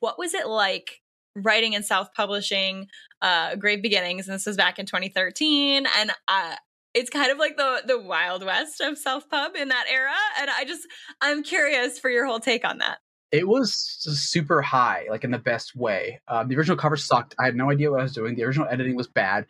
[0.00, 1.00] what was it like
[1.36, 2.88] writing and self publishing,
[3.22, 4.26] uh, Grave Beginnings?
[4.26, 5.86] And this was back in 2013.
[5.98, 6.56] And uh,
[6.94, 10.12] it's kind of like the the wild west of self pub in that era.
[10.40, 10.86] And I just
[11.20, 12.98] I'm curious for your whole take on that.
[13.32, 16.20] It was super high, like in the best way.
[16.26, 17.36] Um, the original cover sucked.
[17.38, 18.34] I had no idea what I was doing.
[18.34, 19.46] The original editing was bad,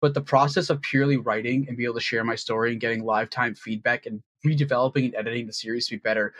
[0.00, 3.02] but the process of purely writing and be able to share my story and getting
[3.02, 6.32] live time feedback and redeveloping and editing the series to be better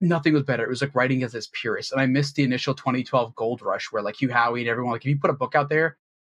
[0.00, 0.64] nothing was better.
[0.64, 1.92] It was like writing as this purist.
[1.92, 5.02] And I missed the initial 2012 gold rush where like Hugh Howey and everyone, like
[5.02, 5.96] if you put a book out there,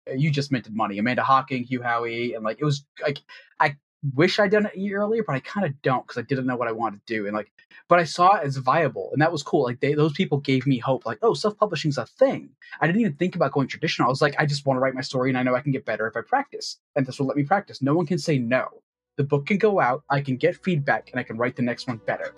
[0.08, 0.98] uh, you just minted money.
[0.98, 3.18] Amanda Hocking, Hugh Howey, and like it was like
[3.60, 3.76] I
[4.14, 6.46] wish I'd done it a year earlier, but I kind of don't because I didn't
[6.46, 7.26] know what I wanted to do.
[7.26, 7.50] And like,
[7.88, 9.64] but I saw it as viable, and that was cool.
[9.64, 11.06] Like they, those people gave me hope.
[11.06, 12.50] Like, oh, self publishing's a thing.
[12.80, 14.06] I didn't even think about going traditional.
[14.06, 15.72] I was like, I just want to write my story, and I know I can
[15.72, 17.82] get better if I practice, and this will let me practice.
[17.82, 18.68] No one can say no.
[19.16, 20.04] The book can go out.
[20.10, 22.34] I can get feedback, and I can write the next one better.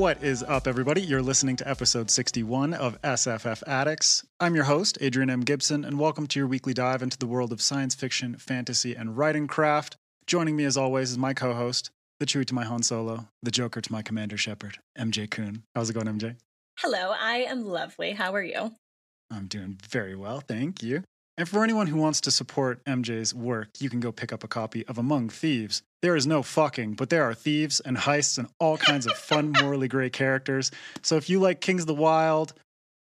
[0.00, 1.02] What is up, everybody?
[1.02, 4.24] You're listening to episode 61 of SFF Addicts.
[4.40, 5.42] I'm your host, Adrian M.
[5.42, 9.18] Gibson, and welcome to your weekly dive into the world of science fiction, fantasy, and
[9.18, 9.98] writing craft.
[10.26, 13.50] Joining me, as always, is my co host, the Chewie to my Han Solo, the
[13.50, 15.64] Joker to my Commander Shepard, MJ Kuhn.
[15.74, 16.36] How's it going, MJ?
[16.78, 18.12] Hello, I am lovely.
[18.12, 18.72] How are you?
[19.30, 21.02] I'm doing very well, thank you.
[21.40, 24.46] And for anyone who wants to support MJ's work, you can go pick up a
[24.46, 25.82] copy of Among Thieves.
[26.02, 29.52] There is no fucking, but there are thieves and heists and all kinds of fun,
[29.62, 30.70] morally gray characters.
[31.00, 32.52] So if you like Kings of the Wild,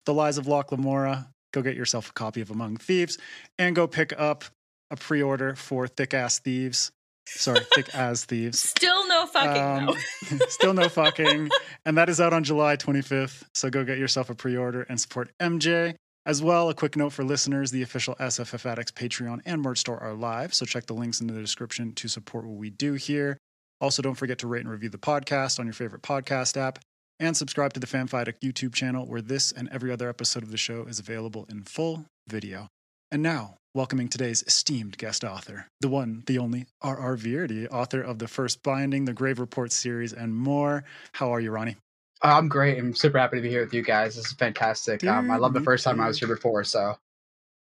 [0.05, 3.17] The Lies of Locke Lamora, go get yourself a copy of Among Thieves
[3.57, 4.43] and go pick up
[4.91, 6.91] a pre order for Thick Ass Thieves.
[7.27, 8.59] Sorry, Thick As Thieves.
[8.59, 9.87] Still no fucking.
[9.87, 11.47] Um, still no fucking.
[11.85, 13.43] And that is out on July 25th.
[13.53, 15.95] So go get yourself a pre order and support MJ.
[16.27, 19.97] As well, a quick note for listeners the official SFF Addicts Patreon and merch store
[20.03, 23.37] are live, so check the links in the description to support what we do here.
[23.79, 26.79] Also, don't forget to rate and review the podcast on your favorite podcast app
[27.17, 30.57] and subscribe to the FanFiAddict YouTube channel where this and every other episode of the
[30.57, 32.67] show is available in full video.
[33.09, 37.15] And now, welcoming today's esteemed guest author, the one, the only R.R.
[37.15, 40.83] Virdi, author of the first binding, the Grave Report series, and more.
[41.13, 41.77] How are you, Ronnie?
[42.21, 42.77] I'm great.
[42.77, 44.15] I'm super happy to be here with you guys.
[44.15, 45.01] This is fantastic.
[45.01, 46.63] Dude, um, I love the first time I was here before.
[46.63, 46.97] So,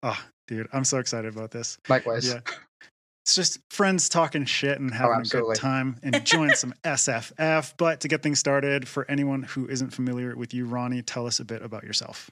[0.03, 1.77] oh, dude, I'm so excited about this.
[1.89, 2.27] Likewise.
[2.27, 2.39] Yeah.
[3.23, 7.73] It's just friends talking shit and oh, having oh, a good time, enjoying some SFF.
[7.75, 11.39] But to get things started, for anyone who isn't familiar with you, Ronnie, tell us
[11.39, 12.29] a bit about yourself.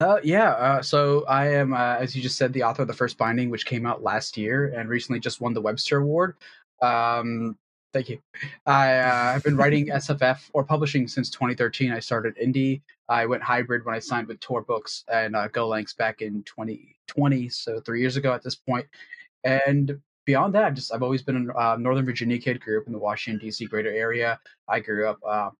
[0.00, 2.94] Uh, yeah, uh, so I am, uh, as you just said, the author of the
[2.94, 6.34] first binding, which came out last year and recently just won the Webster Award.
[6.82, 7.56] Um,
[7.94, 8.18] Thank you.
[8.66, 11.92] I uh, have been writing SFF or publishing since 2013.
[11.92, 12.82] I started indie.
[13.08, 17.48] I went hybrid when I signed with Tor Books and uh, Gollancz back in 2020,
[17.50, 18.84] so three years ago at this point.
[19.44, 22.60] And beyond that, just I've always been a uh, Northern Virginia kid.
[22.60, 23.66] Grew up in the Washington D.C.
[23.66, 24.40] greater area.
[24.68, 25.50] I grew up uh,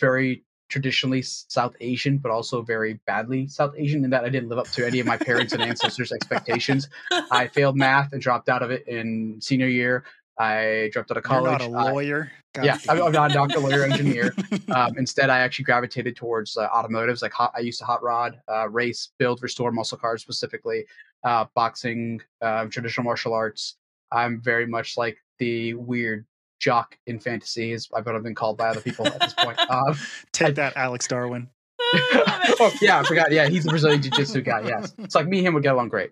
[0.00, 4.58] very traditionally South Asian, but also very badly South Asian in that I didn't live
[4.58, 6.88] up to any of my parents' and ancestors' expectations.
[7.30, 10.04] I failed math and dropped out of it in senior year.
[10.38, 11.60] I dropped out of college.
[11.60, 12.32] You're not a lawyer.
[12.56, 14.34] I, yeah, I'm, I'm, not a doctor, lawyer, engineer.
[14.74, 17.22] Um, instead, I actually gravitated towards uh, automotives.
[17.22, 20.86] Like hot, I used to hot rod, uh, race, build, restore muscle cars specifically,
[21.24, 23.76] uh, boxing, uh, traditional martial arts.
[24.10, 26.24] I'm very much like the weird
[26.60, 29.58] jock in fantasy, is what I've been called by other people at this point.
[29.70, 29.96] Um,
[30.32, 31.48] Take I, that, Alex Darwin.
[31.94, 33.32] oh yeah, I forgot.
[33.32, 34.62] Yeah, he's a Brazilian jiu-jitsu guy.
[34.66, 36.10] Yes, it's like me and him would get along great.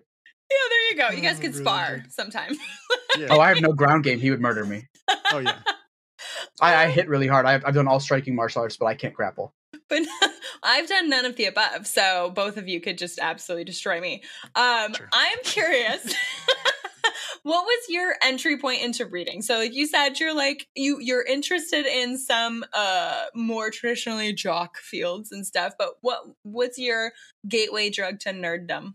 [0.51, 1.09] Yeah, there you go.
[1.09, 2.55] You guys oh, could spar sometime.
[3.17, 3.27] yeah.
[3.29, 4.19] Oh, I have no ground game.
[4.19, 4.87] He would murder me.
[5.31, 5.59] Oh yeah.
[6.61, 7.45] I, I hit really hard.
[7.45, 9.53] I've, I've done all striking martial arts, but I can't grapple.
[9.89, 10.03] But
[10.63, 14.23] I've done none of the above, so both of you could just absolutely destroy me.
[14.55, 15.09] Um, sure.
[15.11, 16.03] I'm curious.
[17.43, 19.41] what was your entry point into reading?
[19.41, 24.77] So, like you said, you're like you you're interested in some uh more traditionally jock
[24.77, 25.73] fields and stuff.
[25.77, 27.11] But what what's your
[27.47, 28.93] gateway drug to nerddom?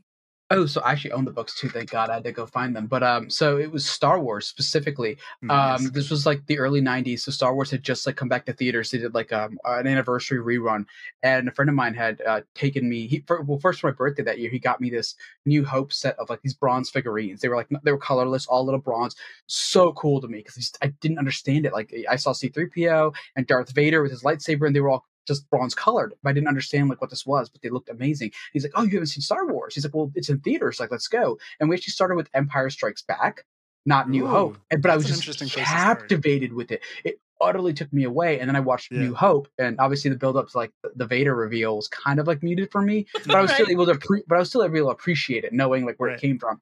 [0.51, 1.69] Oh, so I actually own the books too.
[1.69, 2.87] Thank God I had to go find them.
[2.87, 5.19] But um, so it was Star Wars specifically.
[5.43, 5.81] Nice.
[5.81, 8.47] Um, this was like the early '90s, so Star Wars had just like come back
[8.47, 8.91] to theaters.
[8.91, 10.87] They did like um an anniversary rerun,
[11.23, 13.07] and a friend of mine had uh, taken me.
[13.07, 15.93] He for, well, first for my birthday that year, he got me this New Hope
[15.93, 17.43] set of like these bronze figurines.
[17.43, 19.17] They were like they were colorless, all little bronze.
[19.49, 21.75] So cool to me because I didn't understand it.
[21.75, 25.49] Like I saw C-3PO and Darth Vader with his lightsaber, and they were all just
[25.51, 26.15] bronze colored.
[26.25, 28.33] I didn't understand like what this was, but they looked amazing.
[28.53, 30.81] He's like, "Oh, you haven't seen Star Wars?" He's like, "Well, it's in theaters.
[30.81, 33.45] Like, let's go." And we actually started with Empire Strikes Back.
[33.87, 34.59] not New Ooh, Hope.
[34.71, 36.01] But I was just interesting place to start.
[36.01, 36.83] captivated with it.
[37.05, 38.41] It utterly took me away.
[38.41, 39.01] And then I watched Yeah.
[39.01, 42.27] New Hope, and obviously the build up to like the- Vader reveal was kind of
[42.27, 43.07] like muted for me.
[43.27, 45.53] But I was still able to, appre- but I was still able to appreciate it,
[45.53, 46.19] knowing like where Right.
[46.19, 46.61] it came from.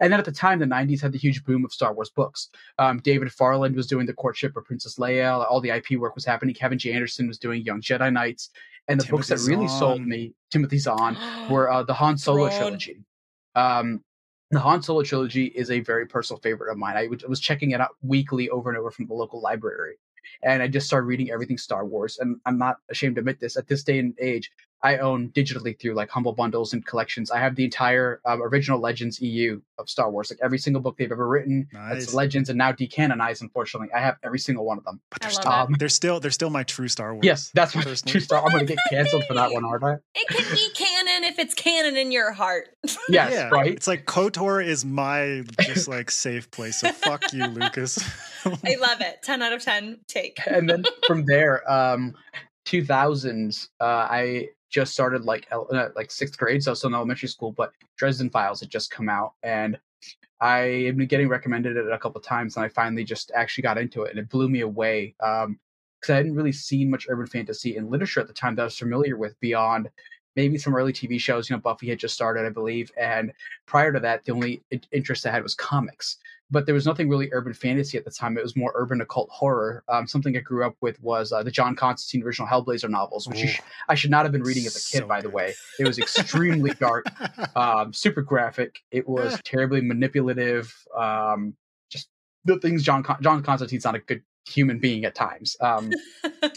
[0.00, 2.48] And then at the time, the '90s had the huge boom of Star Wars books.
[2.78, 5.46] Um, David Farland was doing the courtship of Princess Leia.
[5.48, 6.52] All the IP work was happening.
[6.54, 6.92] Kevin J.
[6.94, 8.50] Anderson was doing Young Jedi Knights.
[8.88, 11.16] And the books that Timothy really sold me, Timothy Zahn,
[11.50, 13.04] were uh, the Han Solo trilogy.
[13.54, 14.02] Um,
[14.50, 16.96] the Han Solo trilogy is a very personal favorite of mine.
[16.96, 19.96] I was checking it out weekly over and over from the local library.
[20.42, 22.18] And I just started reading everything Star Wars.
[22.18, 23.56] And I'm not ashamed to admit this.
[23.56, 24.50] At this day and age,
[24.82, 27.30] I own digitally through like humble bundles and collections.
[27.32, 30.96] I have the entire um, original Legends EU of Star Wars, like every single book
[30.96, 31.68] they've ever written.
[31.72, 32.04] Nice.
[32.04, 33.40] It's Legends and now decanonized.
[33.42, 35.00] Unfortunately, I have every single one of them.
[35.10, 37.24] But I they're still, Um, they're still they're still my true Star Wars.
[37.24, 38.12] yes, that's my Personally.
[38.12, 38.44] true Star.
[38.44, 39.96] I'm going to get canceled for that one, aren't I?
[40.14, 42.68] It can be canon if it's canon in your heart.
[43.10, 43.72] Yes, yeah, right.
[43.72, 46.80] It's like KOTOR is my just like safe place.
[46.80, 47.98] So fuck you, Lucas.
[48.44, 49.22] I love it.
[49.22, 50.38] 10 out of 10 take.
[50.46, 52.14] and then from there, um,
[52.66, 56.94] 2000s, uh, I just started like uh, like sixth grade, so I was still in
[56.94, 57.52] elementary school.
[57.52, 59.78] But Dresden Files had just come out, and
[60.40, 63.78] I had been getting recommended it a couple times, and I finally just actually got
[63.78, 65.14] into it, and it blew me away.
[65.20, 65.58] Um,
[66.00, 68.66] because I hadn't really seen much urban fantasy in literature at the time that I
[68.66, 69.90] was familiar with beyond
[70.38, 71.50] maybe some early TV shows.
[71.50, 73.32] You know, Buffy had just started, I believe, and
[73.66, 74.62] prior to that, the only
[74.92, 76.18] interest I had was comics
[76.50, 78.38] but there was nothing really urban fantasy at the time.
[78.38, 79.84] It was more urban occult horror.
[79.88, 83.38] Um, something I grew up with was uh, the John Constantine original Hellblazer novels, which
[83.38, 85.54] sh- I should not have been reading as a kid, So by the way.
[85.78, 87.06] It was extremely dark,
[87.56, 88.80] um, super graphic.
[88.90, 90.74] It was terribly manipulative.
[90.96, 91.54] Um,
[91.90, 92.08] just
[92.44, 95.56] the things John Con- John Constantine's not a good human being at times.
[95.60, 95.92] Um,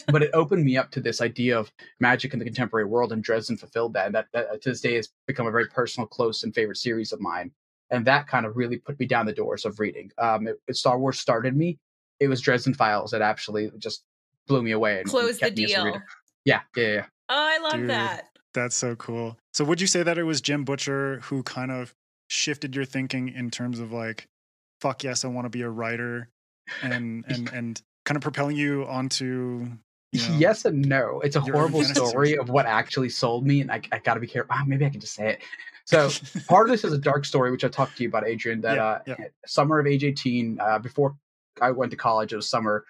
[0.08, 3.22] but it opened me up to this idea of magic in the contemporary world, and
[3.22, 4.06] Dresden fulfilled that.
[4.06, 7.12] And that, that to this day has become a very personal, close, and favorite series
[7.12, 7.50] of mine.
[7.90, 10.10] And that kind of really put me down the doors of reading.
[10.18, 11.78] Um, it, it- Star Wars started me.
[12.20, 14.04] It was Dresden Files that actually just
[14.46, 16.02] blew me away and and Close the kept me as a deal.
[16.44, 17.04] Yeah, yeah, yeah.
[17.28, 17.90] Oh, I love Dude.
[17.90, 18.28] that.
[18.54, 19.38] That's so cool.
[19.52, 21.94] So would you say that it was Jim Butcher who kind of
[22.28, 24.26] shifted your thinking in terms of like,
[24.80, 26.28] fuck yes, I want to be a writer
[26.82, 29.68] and and and kind of propelling you onto
[30.12, 31.20] you know, Yes and no.
[31.20, 34.26] It's a horrible story of what actually sold me, and I, I got to be
[34.26, 34.54] careful.
[34.54, 35.42] Ah, maybe I can just say it.
[35.84, 36.10] So
[36.46, 38.60] part of this is a dark story, which I talked to you about, Adrian.
[38.60, 39.16] That Yeah, uh, yeah.
[39.46, 41.16] summer of age eighteen, uh, before
[41.60, 42.84] I went to college, it was summer.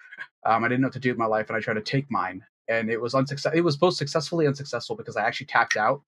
[0.45, 2.11] Um, I didn't know what to do with my life, and I tried to take
[2.11, 3.57] mine, and it was unsuccessful.
[3.57, 6.03] It was both successfully unsuccessful because I actually tapped out,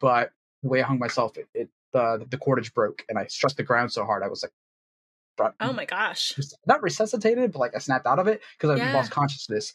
[0.00, 0.30] but
[0.62, 3.64] the way I hung myself, it, it uh, the cordage broke, and I struck the
[3.64, 4.52] ground so hard I was like,
[5.60, 6.38] Oh my gosh.
[6.66, 8.92] not resuscitated, but like I snapped out of it because I Yeah.
[8.94, 9.72] lost consciousness.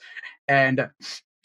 [0.48, 0.89] And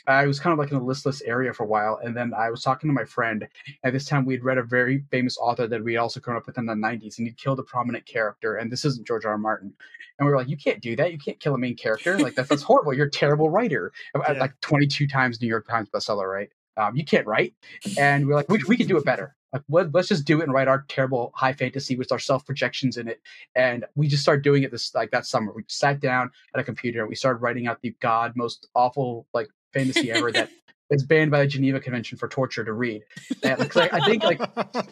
[0.06, 2.00] I was kind of like in a listless area for a while.
[2.02, 3.46] And then I was talking to my friend.
[3.84, 6.46] At this time, we'd read a very famous author that we had also grown up
[6.46, 8.56] with in the 90s, and he'd killed a prominent character.
[8.56, 9.32] And this isn't George R.
[9.32, 9.38] R.
[9.38, 9.72] Martin.
[10.18, 11.12] And we were like, you can't do that.
[11.12, 12.18] You can't kill a main character.
[12.18, 12.92] Like, that's, that's horrible.
[12.94, 13.92] You're a terrible writer.
[14.14, 14.32] Yeah.
[14.32, 16.50] Like 22 times New York Times bestseller, right?
[16.76, 17.54] Um, you can't write.
[17.96, 19.36] And we are like, we, we can do it better.
[19.52, 22.44] Like, let, let's just do it and write our terrible high fantasy with our self
[22.46, 23.20] projections in it
[23.54, 25.52] and we just started doing it this like that summer.
[25.54, 29.26] We sat down at a computer and we started writing out the god most awful
[29.34, 30.50] like fantasy ever that
[30.90, 33.02] is banned by the Geneva Convention for torture to read.
[33.42, 34.38] And, like, I, I think like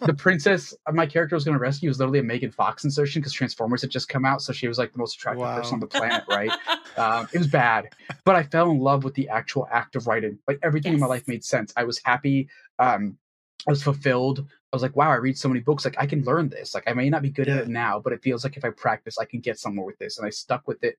[0.07, 3.35] the princess my character was going to rescue was literally a Megan Fox insertion because
[3.35, 5.57] Transformers had just come out, so she was like the most attractive Wow.
[5.57, 6.51] person on the planet, right?
[6.97, 7.91] um, it was bad,
[8.25, 10.39] but I fell in love with the actual act of writing.
[10.49, 11.73] Like everything in my life made sense.
[11.77, 12.49] I was happy.
[12.79, 13.19] Um,
[13.67, 14.41] I was fulfilled.
[14.73, 15.85] I was like, wow, I read so many books.
[15.85, 16.75] Like I can learn this.
[16.75, 17.57] Like I may not be good Yeah.
[17.57, 19.99] at it now, but it feels like if I practice, I can get somewhere with
[19.99, 20.19] this.
[20.19, 20.97] And I stuck with it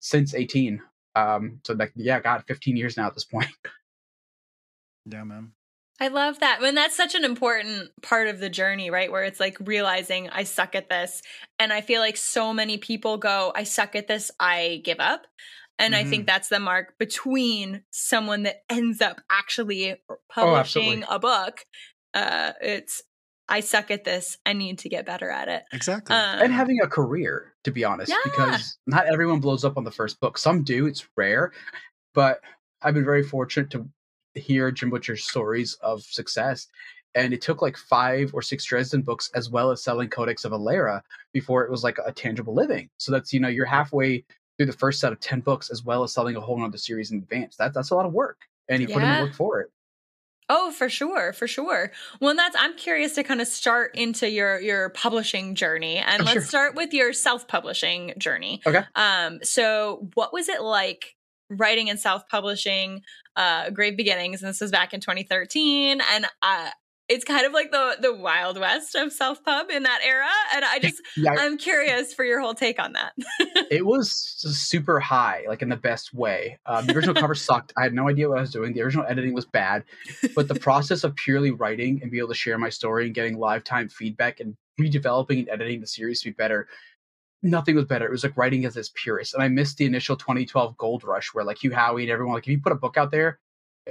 [0.00, 0.80] since 18.
[1.14, 3.48] Um, so like, yeah, God, 15 years now at this point.
[5.06, 5.52] yeah, man.
[6.00, 6.62] I love that.
[6.62, 9.10] And that's such an important part of the journey, right?
[9.10, 11.22] Where it's like realizing I suck at this.
[11.58, 15.26] And I feel like so many people go, I suck at this, I give up.
[15.78, 19.96] And I think that's the mark between someone that ends up actually
[20.28, 21.64] publishing a book.
[22.14, 23.02] Uh, it's,
[23.48, 25.62] I suck at this, I need to get better at it.
[25.72, 26.14] Exactly.
[26.16, 28.18] Um, and having a career, to be honest, Yeah.
[28.24, 30.36] because not everyone blows up on the first book.
[30.36, 31.52] Some do, it's rare,
[32.14, 32.40] but
[32.82, 33.88] I've been very fortunate to
[34.34, 36.66] hear Jim Butcher's stories of success.
[37.14, 40.52] And it took like five or six Dresden books, as well as selling Codex of
[40.52, 42.90] Alera, before it was like a tangible living.
[42.98, 44.24] So that's you know you're halfway
[44.58, 47.10] through the first set of ten books, as well as selling a whole other series
[47.12, 47.56] in advance.
[47.56, 49.70] That that's a lot of work, and he put in the work for it.
[50.50, 51.92] Oh, for sure, for sure.
[52.20, 56.24] Well, that's I'm curious to kind of start into your your publishing journey, and Oh,
[56.24, 56.42] let's sure.
[56.42, 58.60] start with your self publishing journey.
[58.66, 58.82] Okay.
[58.94, 59.38] Um.
[59.42, 61.14] So, what was it like
[61.50, 63.02] writing and self publishing?
[63.36, 66.70] Uh, Grave Beginnings, and this was back in 2013, and uh,
[67.08, 70.64] it's kind of like the the wild west of self pub in that era and
[70.64, 73.12] i just yeah, i'm curious for your whole take on that.
[73.70, 76.58] It was super high like in the best way.
[76.64, 77.72] Um, the original cover sucked.
[77.76, 78.72] I had no idea what i was doing.
[78.72, 79.84] The original editing was bad.
[80.34, 83.38] But the process of purely writing and be able to share my story and getting
[83.38, 86.66] live time feedback and redeveloping and editing the series to be better
[87.42, 88.06] nothing was better.
[88.06, 89.34] It was like writing as its purest.
[89.34, 92.44] And I missed the initial 2012 gold rush where like Hugh Howey and everyone, like
[92.44, 93.38] if you put a book out there,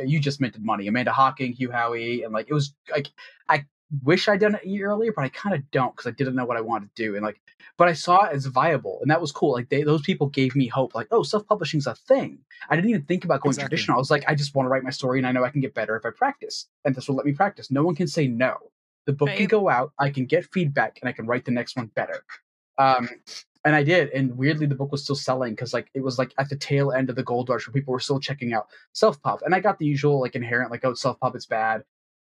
[0.05, 0.87] you just minted money.
[0.87, 3.09] Amanda Hocking, Hugh Howey, and like it was like
[3.49, 3.65] I
[4.03, 6.35] wish I'd done it a year earlier, but I kind of don't because I didn't
[6.35, 7.15] know what I wanted to do.
[7.15, 7.39] And like,
[7.77, 9.53] but I saw it as viable, and that was cool.
[9.53, 10.95] Like they, those people gave me hope.
[10.95, 12.39] Like, oh, self publishing's a thing.
[12.69, 13.69] I didn't even think about going exactly.
[13.69, 13.97] traditional.
[13.97, 15.61] I was like, I just want to write my story, and I know I can
[15.61, 17.71] get better if I practice, and this will let me practice.
[17.71, 18.57] No one can say no.
[19.05, 19.37] The book right.
[19.37, 19.93] can go out.
[19.99, 22.23] I can get feedback, and I can write the next one better.
[22.77, 23.09] Um,
[23.67, 26.33] and I did, and weirdly, the book was still selling because like it was like
[26.37, 29.21] at the tail end of the gold rush where people were still checking out self
[29.21, 31.83] pub, and I got the usual like inherent like oh self pub it's bad,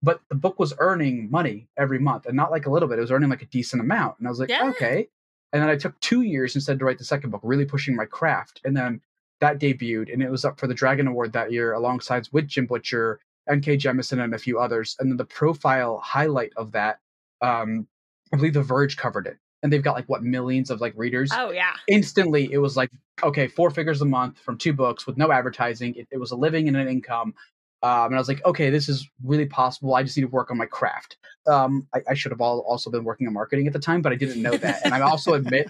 [0.03, 3.01] but the book was earning money every month, and not like a little bit; it
[3.01, 4.69] was earning like a decent amount, and I was like yeah.
[4.75, 5.07] okay.
[5.51, 8.05] And then I took two years instead to write the second book, really pushing my
[8.05, 9.01] craft, and then
[9.39, 12.67] that debuted, and it was up for the Dragon Award that year alongside with Jim
[12.67, 13.77] Butcher, N.K.
[13.77, 16.99] Jemisin, and a few others, and then the profile highlight of that.
[17.41, 17.87] Um,
[18.31, 21.31] I believe The Verge covered it and they've got like what millions of like readers.
[21.33, 21.73] Oh yeah.
[21.87, 22.91] Instantly, it was like
[23.23, 25.95] okay, four figures a month from two books with no advertising.
[25.95, 27.33] It, it was a living and an income.
[27.81, 29.93] Um, and I was like, okay, this is really possible.
[29.93, 31.17] I just need to work on my craft.
[31.47, 34.13] Um, I, I should have all, also been working on marketing at the time, but
[34.13, 34.81] I didn't know that.
[34.85, 35.69] and I also admit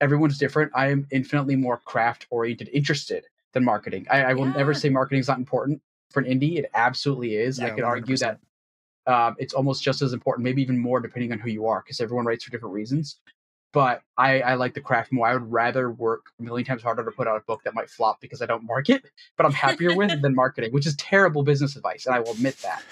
[0.00, 0.72] everyone's different.
[0.74, 4.06] I am infinitely more craft oriented, interested than marketing.
[4.10, 4.56] I, I will yeah.
[4.56, 6.58] never say marketing is not important for an indie.
[6.58, 7.60] It absolutely is.
[7.60, 7.86] Yeah, I could 100%.
[7.86, 8.40] argue that
[9.06, 12.00] um, it's almost just as important, maybe even more, depending on who you are, because
[12.00, 13.18] everyone writes for different reasons.
[13.72, 15.26] But I, I like the craft more.
[15.26, 17.90] I would rather work a million times harder to put out a book that might
[17.90, 19.04] flop because I don't market,
[19.36, 22.56] but I'm happier with than marketing, which is terrible business advice, and I will admit
[22.58, 22.84] that.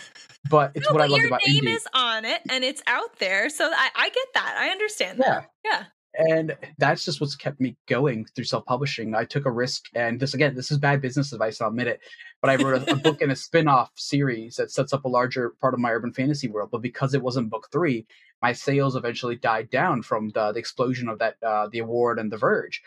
[0.51, 1.55] But it's no, what but I love about indie.
[1.55, 4.57] Your name is on it, and it's out there, so I, I get that.
[4.59, 5.51] I understand that.
[5.65, 5.85] Yeah.
[6.15, 9.15] And that's just what's kept me going through self-publishing.
[9.15, 12.01] I took a risk and this again this is bad business advice i'll admit it
[12.41, 15.51] but i wrote a, a book and a spin-off series that sets up a larger
[15.61, 18.07] part of my urban fantasy world but because it wasn't book three
[18.41, 22.33] my sales eventually died down from the, the explosion of that uh, the award and
[22.33, 22.83] the verge.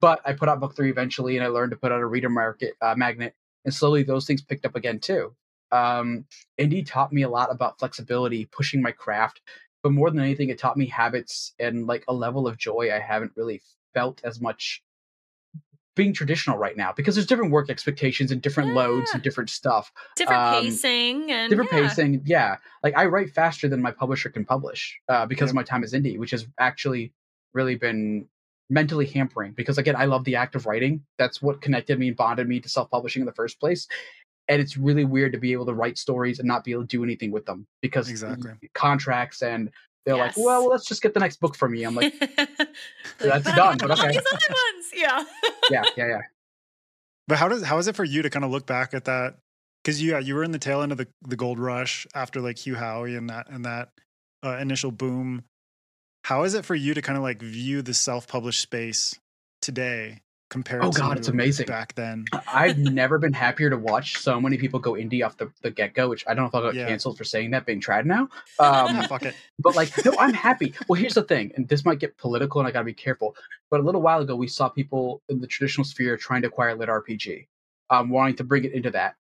[0.00, 2.30] But i put out book three eventually and i learned to put out a reader
[2.30, 5.34] market uh, magnet and slowly those things picked up again too.
[5.72, 6.26] Um,
[6.60, 9.40] indie taught me a lot about flexibility pushing my craft
[9.84, 12.98] but more than anything, it taught me habits and like a level of joy I
[12.98, 13.60] haven't really
[13.92, 14.82] felt as much
[15.94, 18.76] being traditional right now because there's different work expectations and different yeah.
[18.76, 19.92] loads and different stuff.
[20.16, 21.86] Different um, pacing and different yeah.
[21.86, 22.22] pacing.
[22.24, 22.56] Yeah.
[22.82, 25.92] Like I write faster than my publisher can publish uh, because of my time as
[25.92, 27.12] indie, which has actually
[27.52, 28.26] really been
[28.70, 31.02] mentally hampering because again, I love the act of writing.
[31.18, 33.86] That's what connected me and bonded me to self-publishing in the first place
[34.48, 36.88] and it's really weird to be able to write stories and not be able to
[36.88, 38.52] do anything with them because exactly.
[38.74, 39.70] contracts and
[40.04, 40.36] they're yes.
[40.36, 41.86] like, well, let's just get the next book from you.
[41.86, 42.12] I'm like,
[43.18, 43.78] that's done.
[43.78, 44.18] But okay.
[44.94, 45.24] Yeah.
[45.70, 46.20] yeah, yeah, yeah.
[47.26, 49.36] But how does how is it for you to kind of look back at that?
[49.82, 52.58] Because yeah, you were in the tail end of the, the gold rush after like
[52.58, 53.90] Hugh Howey and that and that
[54.44, 55.44] uh, initial boom.
[56.24, 59.18] How is it for you to kind of like view the self published space
[59.62, 60.20] today
[60.54, 61.66] compared oh god it's amazing.
[61.66, 62.24] back then.
[62.46, 66.08] I've never been happier to watch so many people go indie off the, the get-go
[66.08, 66.86] which i don't know if i got yeah.
[66.86, 68.28] canceled for saying that being trad now.
[68.60, 69.34] Um, fuck it.
[69.58, 70.72] but like no i'm happy.
[70.88, 73.34] Well here's the thing and this might get political and i gotta be careful
[73.68, 76.76] but a little while ago we saw people in the traditional sphere trying to acquire
[76.76, 77.48] lit rpg
[77.90, 79.16] um, wanting to bring it into that.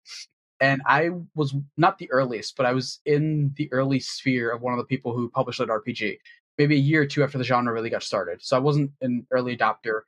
[0.61, 4.75] And i was not the earliest but i was in the early sphere of one
[4.75, 6.19] of the people who published lit rpg
[6.59, 8.43] maybe a year or two after the genre really got started.
[8.43, 10.03] So i wasn't an early adopter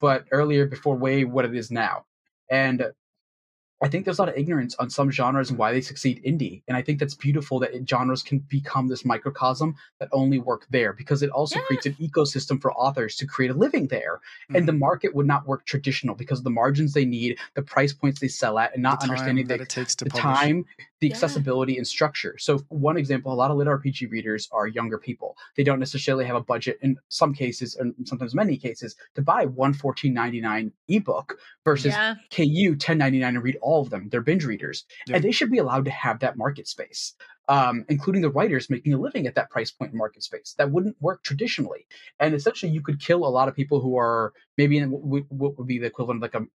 [0.00, 2.04] but earlier before way what it is now.
[2.50, 2.92] And
[3.82, 6.62] I think there's a lot of ignorance on some genres and why they succeed indie.
[6.66, 10.94] And I think that's beautiful that genres can become this microcosm that only work there
[10.94, 11.64] because it also yeah.
[11.66, 14.20] creates an ecosystem for authors to create a living there.
[14.44, 14.56] Mm-hmm.
[14.56, 14.78] And the mm-hmm.
[14.78, 18.28] market would not work traditional because of the margins they need, the price points they
[18.28, 20.38] sell at, and not understanding that the, it takes to the publish.
[20.38, 20.64] time,
[21.04, 21.14] the yeah.
[21.14, 22.34] accessibility and structure.
[22.38, 25.36] So one example, a lot of lit RPG readers are younger people.
[25.54, 29.44] They don't necessarily have a budget in some cases, and sometimes many cases, to buy
[29.44, 32.14] one fourteen ninety nine ebook versus yeah.
[32.34, 34.08] KU ten ninety nine and read all of them.
[34.10, 35.16] They're binge readers, yeah.
[35.16, 37.12] and they should be allowed to have that market space.
[37.46, 40.54] Um, including the writers making a living at that price point in market space.
[40.56, 41.86] That wouldn't work traditionally.
[42.18, 45.66] And essentially, you could kill a lot of people who are maybe in what would
[45.66, 46.46] be the equivalent of like a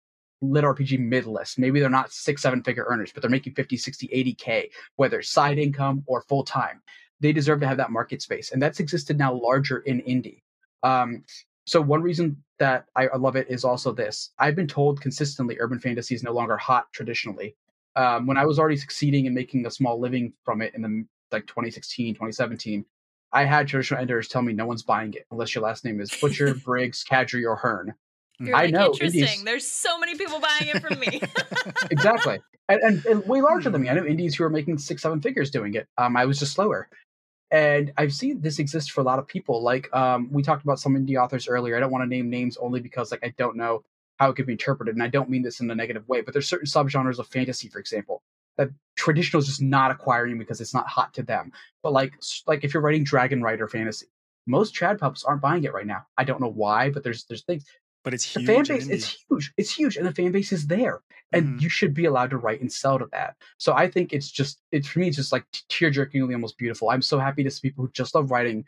[0.41, 1.59] lit RPG mid list.
[1.59, 5.57] Maybe they're not six, seven figure earners, but they're making 50, 60, 80K, whether side
[5.57, 6.81] income or full time.
[7.19, 8.51] They deserve to have that market space.
[8.51, 10.41] And that's existed now larger in indie.
[10.83, 11.23] Um,
[11.65, 14.31] so one reason that I love it is also this.
[14.39, 17.55] I've been told consistently urban fantasy is no longer hot traditionally.
[17.95, 21.05] Um, when I was already succeeding and making a small living from it in the
[21.31, 22.85] like 2016, 2017,
[23.31, 26.15] I had traditional editors tell me no one's buying it unless your last name is
[26.19, 27.93] Butcher, Briggs, Kadrey, or Hearne.
[28.39, 29.21] You're I like, know, interesting.
[29.21, 31.21] indies- There's so many people buying it from me.
[31.91, 32.39] exactly.
[32.69, 33.89] And, and, and way larger than me.
[33.89, 35.87] I know indies who are making six, seven figures doing it.
[35.97, 36.87] Um, I was just slower.
[37.51, 39.61] And I've seen this exist for a lot of people.
[39.63, 41.75] Like um, we talked about some indie authors earlier.
[41.75, 43.83] I don't want to name names only because like I don't know
[44.17, 46.21] how it could be interpreted, and I don't mean this in a negative way.
[46.21, 48.21] But there's certain subgenres of fantasy, for example,
[48.57, 51.51] that traditional is just not acquiring because it's not hot to them.
[51.81, 52.13] But like
[52.45, 54.05] like if you're writing Dragon Rider fantasy,
[54.45, 56.05] most trad pubs aren't buying it right now.
[56.19, 57.65] I don't know why, but there's there's things
[58.03, 58.47] but it's the huge.
[58.47, 60.99] fan base it's huge it's huge and the fan base is there
[61.31, 61.61] and Mhm.
[61.61, 63.35] you should be allowed to write and sell to that.
[63.57, 66.89] So i think it's just it's for me it's just like tear jerkingly almost beautiful.
[66.89, 68.65] I'm so happy to see people who just love writing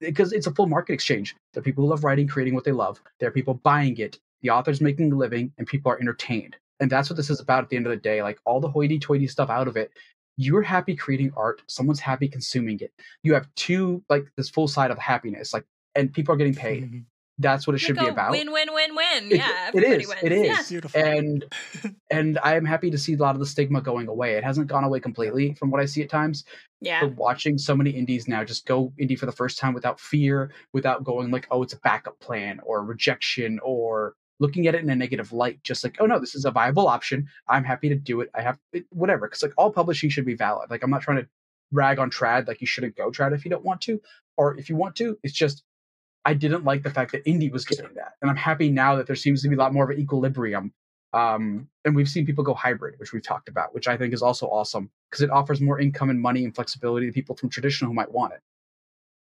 [0.00, 1.36] because it's a full market exchange.
[1.52, 3.00] There are people who love writing creating what they love.
[3.20, 4.18] There are people buying it.
[4.42, 6.56] The author's making a living and people are entertained.
[6.80, 8.68] And that's what this is about at the end of the day like all the
[8.70, 9.92] hoity-toity stuff out of it.
[10.38, 11.62] You're happy creating art.
[11.68, 12.92] Someone's happy consuming it.
[13.22, 15.64] You have two like this full side of happiness like
[15.94, 16.90] and people are getting paid.
[16.90, 17.04] Mhm.
[17.42, 19.24] That's what it should like be about win, win, win, win.
[19.32, 20.20] It- Yeah, it everybody wins.
[20.22, 20.46] it is.
[20.46, 20.62] Yeah.
[20.68, 21.00] Beautiful.
[21.00, 21.44] and
[22.10, 24.34] and I am happy to see a lot of the stigma going away.
[24.34, 26.44] It hasn't gone away completely from what I see at times.
[26.80, 27.00] Yeah.
[27.02, 30.50] But watching so many indies now just go indie for the first time without fear,
[30.72, 34.90] without going like, oh, it's a backup plan or rejection or looking at it in
[34.90, 37.28] a negative light, just like, oh no, this is a viable option.
[37.48, 38.30] I'm happy to do it.
[38.34, 39.28] I have it, whatever.
[39.28, 40.70] Because like all publishing should be valid.
[40.70, 41.28] Like I'm not trying to
[41.70, 44.00] rag on trad like you shouldn't go trad if you don't want to,
[44.36, 45.16] or if you want to.
[45.22, 45.62] It's just
[46.24, 49.06] I didn't like the fact that indie was getting that, and I'm happy now that
[49.06, 50.72] there seems to be a lot more of an equilibrium.
[51.14, 54.22] Um, and we've seen people go hybrid, which we've talked about, which I think is
[54.22, 57.90] also awesome because it offers more income and money and flexibility to people from traditional
[57.90, 58.40] who might want it.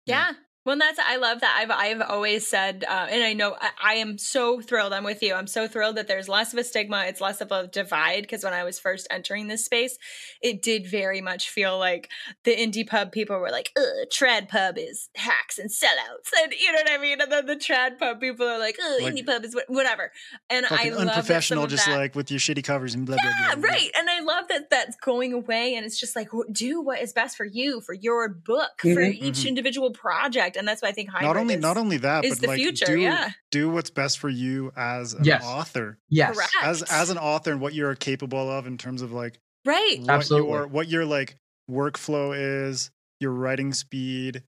[0.07, 0.33] Yeah.
[0.67, 1.57] Well, that's I love that.
[1.59, 4.93] I've I've always said, uh, and I know I, I am so thrilled.
[4.93, 5.33] I'm with you.
[5.35, 7.05] I'm so thrilled that there's less of a stigma.
[7.07, 9.97] It's less of a divide because when I was first entering this space,
[10.43, 12.11] it did very much feel like
[12.43, 16.73] the indie pub people were like, "Ugh, trad pub is hacks and sellouts," and you
[16.73, 17.21] know what I mean.
[17.21, 20.11] And then the trad pub people are like, "Ugh, Like- indie pub is what, whatever."
[20.51, 23.15] And I love that unprofessional, of just that- like with your shitty covers and blah
[23.23, 23.63] blah yeah, blah.
[23.63, 23.71] blah.
[23.71, 23.91] right.
[23.97, 25.77] And I love that that's going away.
[25.77, 29.15] And it's just like, do what is best for you, for your book, for Mhm,
[29.23, 29.49] each mhm.
[29.49, 30.56] individual project.
[30.57, 32.47] And that's why I think hybrid Not only is, not only that, is but the
[32.49, 32.87] like future.
[32.87, 33.31] do yeah.
[33.51, 35.45] do what's best for you as an Yes.
[35.45, 35.99] author.
[36.09, 36.53] Yes, Correct.
[36.63, 39.97] As as an author and what you're capable of in terms of like right.
[40.01, 40.51] what Absolutely.
[40.51, 41.37] your what your like
[41.71, 42.33] workflow
[42.69, 42.91] is,
[43.21, 44.43] your writing speed,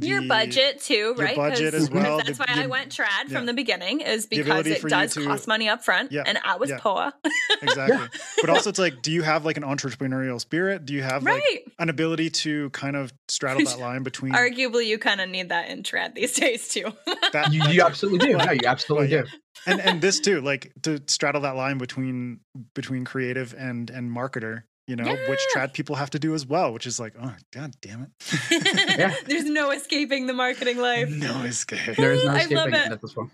[0.00, 1.36] your budget too, your right?
[1.36, 3.36] budget 'Cause- as well, That's the- why I went trad yeah.
[3.36, 6.10] from the beginning, is because it does to- cost money up front.
[6.12, 6.78] Yeah, And I was yeah.
[6.80, 7.12] poor.
[7.62, 8.08] Exactly.
[8.40, 10.84] But also it's like, do you have like an entrepreneurial spirit?
[10.84, 11.60] Do you have like right.
[11.78, 15.68] an ability to kind of straddle that line between Arguably, you kind of need that
[15.68, 16.92] in trad these days too.
[17.32, 18.36] that, you, you absolutely do.
[18.36, 19.30] Well, No, you absolutely well, do.
[19.66, 22.40] and and this too, like to straddle that line between
[22.74, 25.66] between creative and and marketer, you know, which Yeah.
[25.66, 28.98] trad people have to do as well, which is like, oh god damn it.
[28.98, 29.14] Yeah.
[29.26, 31.08] There's no escaping the marketing life.
[31.10, 31.96] no escape.
[31.96, 32.92] There is no I love escaping it.
[32.92, 33.30] it this one.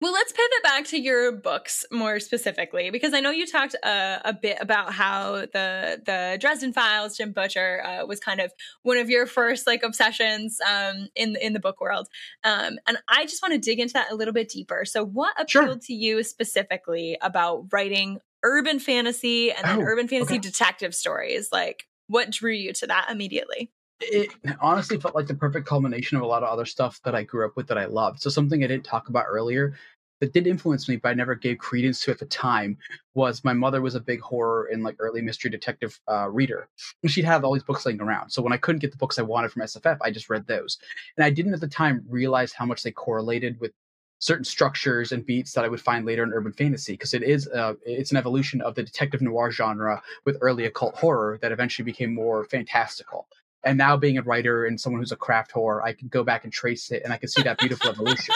[0.00, 4.20] Well, let's pivot back to your books more specifically, because I know you talked uh,
[4.24, 8.96] a bit about how the the Dresden Files, Jim Butcher, uh, was kind of one
[8.96, 12.06] of your first like obsessions um, in in the book world,
[12.44, 14.84] um, and I just want to dig into that a little bit deeper.
[14.84, 15.62] So, what Sure.
[15.62, 20.40] appealed to you specifically about writing urban fantasy and then Oh, urban fantasy okay.
[20.40, 21.50] detective stories?
[21.52, 23.70] Like, what drew you to that immediately?
[24.00, 27.24] it honestly felt like the perfect culmination of a lot of other stuff that I
[27.24, 28.20] grew up with that I loved.
[28.20, 29.74] So something I didn't talk about earlier
[30.20, 32.76] that did influence me, but I never gave credence to at the time
[33.14, 36.68] was my mother was a big horror and like early mystery detective uh, reader.
[37.02, 38.30] And she'd have all these books laying around.
[38.30, 40.78] So when I couldn't get the books I wanted from SFF, I just read those.
[41.16, 43.72] And I didn't at the time realize how much they correlated with
[44.18, 47.48] certain structures and beats that I would find later in urban fantasy because it is
[47.48, 51.84] uh, it's an evolution of the detective noir genre with early occult horror that eventually
[51.84, 53.28] became more fantastical
[53.64, 56.44] and now being a writer and someone who's a craft whore, I can go back
[56.44, 58.34] and trace it, and I can see that beautiful evolution.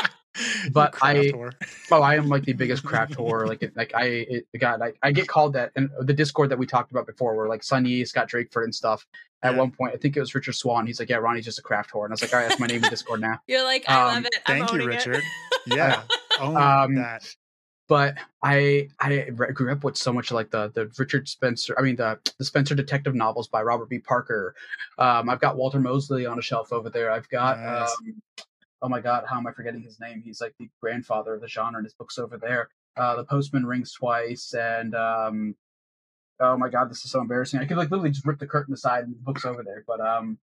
[0.65, 1.53] You But I- whore.
[1.91, 3.47] Oh, I am like the biggest craft whore.
[3.47, 6.59] Like, it, like I, it, God, I, I get called that, and the Discord that
[6.59, 9.07] we talked about before, where like Sunny, Scott Drakeford, and stuff.
[9.45, 9.59] At Yeah.
[9.59, 10.87] one point, I think it was Richard Swan.
[10.87, 12.61] He's like, "Yeah, Ronnie's just a craft whore," and I was like, "All right, that's
[12.61, 14.35] my name in Discord now." You're like, I Um, love it.
[14.47, 15.07] I'm Thank you, owning it.
[15.07, 15.23] Richard.
[15.67, 16.03] Yeah.
[16.41, 17.29] Own Um, that.
[17.89, 21.97] but I I grew up with so much like the the Richard Spencer, I mean
[21.97, 23.99] the the Spencer detective novels by Robert B.
[23.99, 24.55] Parker.
[24.99, 27.11] Um, I've got Walter Mosley on a shelf over there.
[27.11, 27.91] I've got Nice.
[28.01, 28.15] um,
[28.83, 30.21] oh my god, how am I forgetting his name?
[30.25, 32.69] He's like the grandfather of the genre, and his books over there.
[32.97, 35.55] Uh, the Postman Rings Twice, and um,
[36.41, 37.61] oh my god, this is so embarrassing.
[37.61, 39.85] I could like literally just rip the curtain aside and the books over there.
[39.87, 40.37] But um,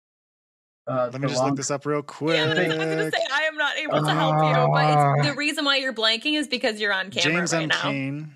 [0.87, 2.37] uh, Let me just long- look this up real quick.
[2.37, 5.35] Yeah, I was gonna say I am not able to help you, but it's, the
[5.35, 7.68] reason why you're blanking is because you're on camera James right M.
[7.68, 7.83] now.
[7.83, 8.35] Cain.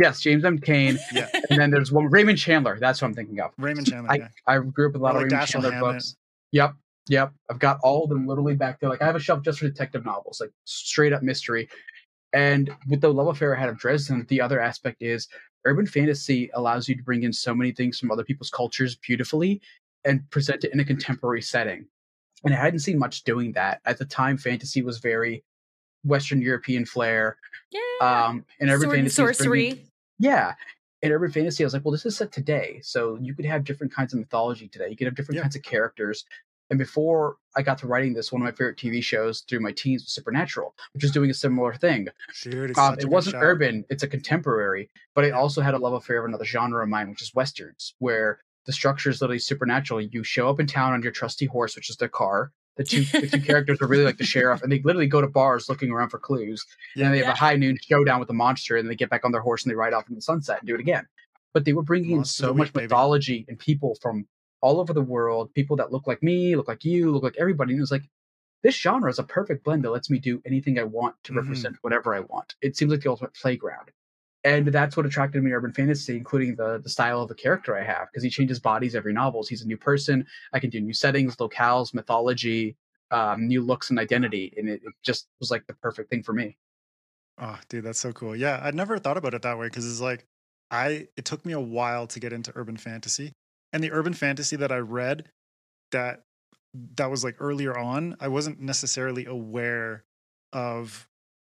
[0.00, 0.58] Yes, James M.
[0.58, 0.98] Cain.
[1.12, 1.28] Yeah.
[1.50, 2.76] And then there's one Raymond Chandler.
[2.80, 3.52] That's what I'm thinking of.
[3.58, 4.10] Raymond Chandler.
[4.10, 4.28] I, yeah.
[4.48, 5.92] I grew up with a lot Or of like Raymond Dashiell Chandler Hammett.
[5.94, 6.16] books.
[6.50, 6.74] Yep.
[7.08, 7.32] Yep.
[7.50, 8.88] I've got all of them literally back there.
[8.88, 11.68] Like I have a shelf just for detective novels, like straight up mystery.
[12.32, 15.28] And with the love affair I had of Dresden, the other aspect is
[15.66, 19.60] urban fantasy allows you to bring in so many things from other people's cultures beautifully
[20.04, 21.86] and present it in a contemporary setting.
[22.44, 23.80] And I hadn't seen much doing that.
[23.86, 25.44] At the time, fantasy was very
[26.04, 27.38] Western European flair.
[27.70, 27.80] yeah.
[28.00, 29.90] Um, and urban Sword and fantasy was bringing- sorcery.
[30.18, 30.54] yeah.
[31.02, 32.80] In urban fantasy, I was like, well, this is set today.
[32.82, 34.88] So you could have different kinds of mythology today.
[34.88, 35.42] You could have different Yeah.
[35.42, 36.24] kinds of characters.
[36.70, 39.72] And before I got to writing this, one of my favorite TV shows through my
[39.72, 42.08] teens was Supernatural, which is doing a similar thing.
[42.42, 43.40] Dude, it's Um, it wasn't show.
[43.40, 46.88] urban, it's a contemporary, but it also had a love affair of another genre of
[46.88, 50.00] mine, which is Westerns, where the structure is literally supernatural.
[50.00, 52.50] You show up in town on your trusty horse, which is their car.
[52.76, 55.28] The two, the two characters are really like the sheriff, and they literally go to
[55.28, 56.64] bars looking around for clues.
[56.96, 57.04] Yeah.
[57.04, 57.32] And then they have Yeah.
[57.34, 59.70] a high noon showdown with the monster, and they get back on their horse and
[59.70, 61.06] they ride off in the sunset and do it again.
[61.52, 62.84] But they were bringing in so the much week, baby.
[62.86, 64.26] mythology and people from
[64.64, 67.72] all over the world, people that look like me, look like you, look like everybody.
[67.74, 68.08] And it was like,
[68.62, 71.34] this genre is a perfect blend that lets me do anything I want to Mhm.
[71.34, 72.56] represent whatever I want.
[72.62, 73.90] It seems like the ultimate playground.
[74.44, 77.76] And that's what attracted me to urban fantasy, including the the style of the character
[77.76, 79.42] I have, because he changes bodies every novel.
[79.48, 80.26] He's a new person.
[80.52, 82.76] I can do new settings, locales, mythology,
[83.10, 86.34] um, new looks and identity, and it, it just was like the perfect thing for
[86.34, 86.58] me.
[87.38, 88.36] Oh, dude, that's so cool.
[88.36, 90.26] Yeah, I'd never thought about it that way because it's like
[90.70, 93.32] I it took me a while to get into urban fantasy.
[93.74, 95.24] And the urban fantasy that I read
[95.92, 96.22] that
[96.96, 100.04] that was like earlier on, I wasn't necessarily aware
[100.52, 101.06] of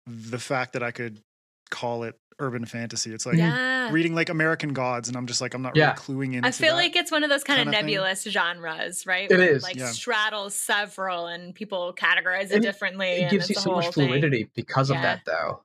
[0.07, 1.22] the fact that I could
[1.70, 3.12] call it urban fantasy.
[3.12, 3.90] It's like yeah.
[3.90, 5.94] reading like American Gods and I'm just like I'm not Yeah.
[6.09, 6.44] really cluing in.
[6.44, 6.83] I feel that.
[6.83, 7.87] like it's one of those kind of kinda thing.
[7.87, 9.28] nebulous genres, right?
[9.31, 9.90] It Where is, like yeah.
[9.90, 13.09] straddles several and people categorize it And differently.
[13.09, 14.09] It and gives you it's a so much whole thing.
[14.09, 14.96] fluidity because Yeah.
[14.96, 15.62] of that, though.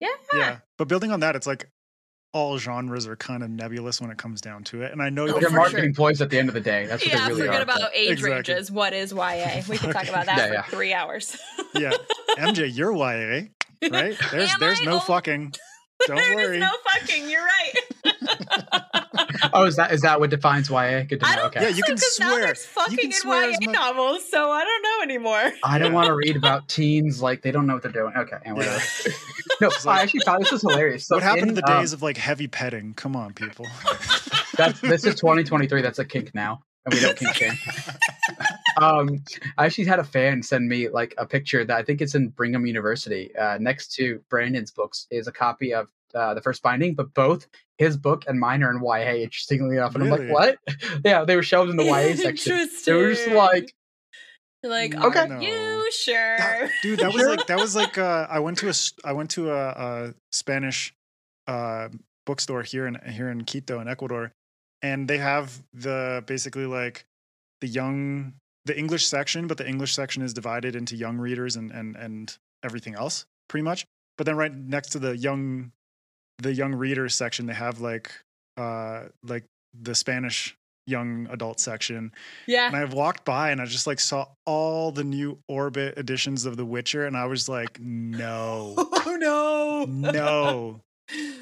[0.00, 0.08] Yeah.
[0.34, 0.58] yeah.
[0.78, 1.70] But building on that, it's like
[2.34, 4.90] all genres are kind of nebulous when it comes down to it.
[4.92, 6.84] And I know oh, they're for marketing ploys at the end of the day.
[6.84, 7.62] That's what yeah, they really forget are.
[7.62, 8.52] about age Exactly.
[8.54, 8.70] ranges.
[8.72, 9.62] What is YA?
[9.68, 10.62] We can talk about that Yeah, for yeah.
[10.64, 11.38] three hours.
[11.74, 11.92] yeah,
[12.36, 13.46] MJ, you're YA,
[13.90, 14.18] right?
[14.30, 14.84] There's Am there's I?
[14.84, 15.54] no Oh, fucking.
[16.08, 16.56] Don't there worry.
[16.56, 17.30] is no fucking.
[17.30, 19.03] You're right.
[19.52, 21.02] oh, is that is that what defines YA?
[21.02, 21.42] Good to I know.
[21.42, 21.62] don't Okay.
[21.62, 22.40] Yeah, you can so, 'cause Now swear.
[22.46, 25.52] there's fucking can swear as YA novels, so I don't know anymore.
[25.64, 28.12] I don't want to read about teens like they don't know what they're doing.
[28.16, 28.80] Okay, and whatever.
[29.60, 31.06] no, I actually thought this was hilarious.
[31.06, 32.94] So what happened in, to the um, days of like heavy petting?
[32.94, 33.66] Come on, people.
[34.56, 35.82] that's this is 2023.
[35.82, 37.52] That's a kink now, and we don't kink shame.
[38.80, 39.22] um,
[39.58, 42.28] I actually had a fan send me like a picture that I think it's in
[42.28, 43.34] Brigham University.
[43.36, 47.46] Uh, next to Brandon's books is a copy of uh, the first binding, but both
[47.78, 49.22] his book and mine are in YA.
[49.22, 50.58] Interestingly enough, and I'm like, what?
[51.04, 52.68] yeah, they were shelved in the YA section.
[52.86, 53.74] They were just like,
[54.62, 55.28] like, Okay.
[55.28, 56.36] are you sure?
[56.38, 58.74] That- dude, that was like that was like uh, I went to a
[59.04, 60.94] I went to a, a Spanish
[61.46, 61.88] uh,
[62.26, 64.32] bookstore here in here in Quito in Ecuador,
[64.82, 67.04] and they have the basically like
[67.60, 71.70] the young the English section, but the English section is divided into young readers and
[71.70, 73.84] and and everything else pretty much.
[74.16, 75.72] But then right next to the young
[76.38, 78.12] the young readers section, they have like
[78.56, 79.44] uh like
[79.78, 82.12] the Spanish young adult section
[82.46, 86.44] yeah and i've walked by and I just like saw all the new Orbit editions
[86.44, 89.84] of The Witcher, and I was like, no, Oh no.
[89.86, 90.80] no.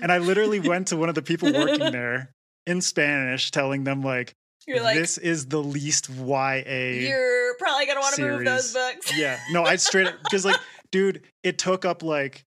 [0.00, 2.30] And I literally went to one of the people working there
[2.66, 4.32] in Spanish, telling them like,
[4.68, 6.62] You're like, this is the least YA.
[6.62, 9.16] you're probably gonna want to move those books.
[9.16, 10.60] Yeah, no, I straight up because like,
[10.92, 12.44] dude, it took up like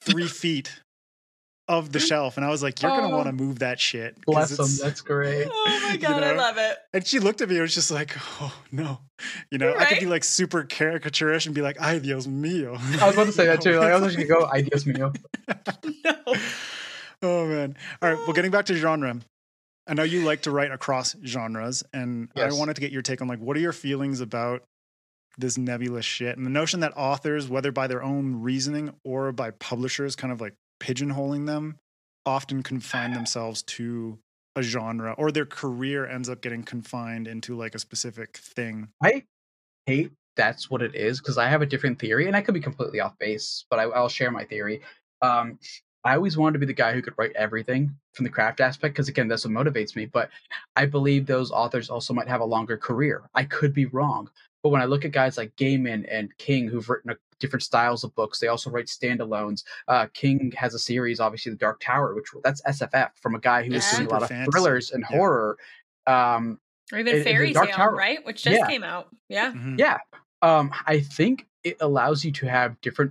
[0.00, 0.80] three feet
[1.68, 3.16] of the shelf, and I was like, you're gonna Oh.
[3.16, 4.16] want to move that shit.
[4.24, 4.68] bless them.
[4.80, 5.48] That's great.
[5.50, 6.76] Oh my You god, I love it.
[6.92, 9.00] And she looked at me and was just like, oh no.
[9.50, 12.78] You know, I could be like super caricaturish and be like, ay Dios mío.
[13.00, 13.78] I was about to say that too.
[13.78, 15.16] Like, I was actually gonna go ideas mío.
[16.04, 16.34] No.
[17.22, 17.76] oh man.
[18.02, 18.18] All right.
[18.18, 19.18] Well, getting back to genre.
[19.88, 22.52] I know you like to write across genres, and Yes.
[22.54, 24.62] I wanted to get your take on like what are your feelings about
[25.38, 29.50] this nebulous shit and the notion that authors, whether by their own reasoning or by
[29.50, 31.76] publishers kind of like pigeonholing them,
[32.24, 34.18] often confine themselves to
[34.56, 38.88] a genre or their career ends up getting confined into like a specific thing.
[39.02, 39.24] I
[39.86, 42.60] hate that's what it is because I have a different theory, and I could be
[42.60, 44.82] completely off base, but I, I'll share my theory.
[45.22, 45.58] Um,
[46.04, 48.94] I always wanted to be the guy who could write everything from the craft aspect
[48.94, 50.06] because, again, that's what motivates me.
[50.06, 50.30] But
[50.76, 53.28] I believe those authors also might have a longer career.
[53.34, 54.30] I could be wrong,
[54.62, 58.04] but when I look at guys like Gaiman and King who've written a, different styles
[58.04, 59.62] of books, they also write standalones.
[59.88, 63.62] Uh, King has a series, obviously, The Dark Tower, which that's SFF from a guy
[63.64, 64.50] who was doing a lot of Super fantasy.
[64.52, 65.16] thrillers and Yeah.
[65.16, 65.58] horror.
[66.06, 66.60] Um,
[66.92, 67.94] Or even It- it's a Fairy Tale, Tower.
[67.96, 68.24] right?
[68.24, 68.66] Which just Yeah.
[68.68, 69.08] came out.
[69.28, 69.52] Yeah.
[69.52, 69.78] Mhm.
[69.78, 69.98] yeah
[70.42, 73.10] um i think it allows you to have different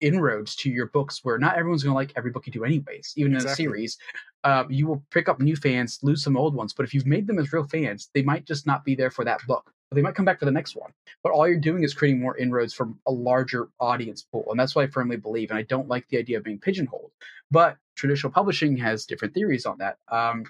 [0.00, 3.14] inroads to your books where not everyone's going to like every book you do anyways
[3.16, 3.48] even Exactly.
[3.48, 3.98] in a series
[4.44, 7.26] uh, you will pick up new fans lose some old ones but if you've made
[7.26, 10.14] them as real fans they might just not be there for that book they might
[10.14, 10.90] come back for the next one
[11.22, 14.74] but all you're doing is creating more inroads from a larger audience pool and that's
[14.74, 17.10] what i firmly believe and i don't like the idea of being pigeonholed
[17.50, 20.44] but traditional publishing has different theories on that um,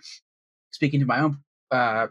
[0.70, 1.38] speaking to my own
[1.70, 2.07] uh,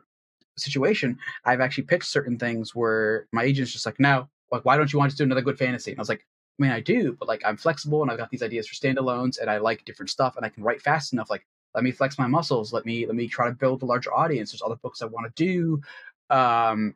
[0.58, 4.92] situation i've actually pitched certain things where my agent's just like no like why don't
[4.92, 6.26] you want to do another good fantasy and i was like
[6.60, 9.40] I mean, I do, but like I'm flexible and I've got these ideas for standalones
[9.40, 11.30] and I like different stuff and I can write fast enough.
[11.30, 12.72] Like, let me flex my muscles.
[12.72, 14.52] Let me let me try to build a larger audience.
[14.52, 15.82] There's other books I want to do.
[16.30, 16.94] Um,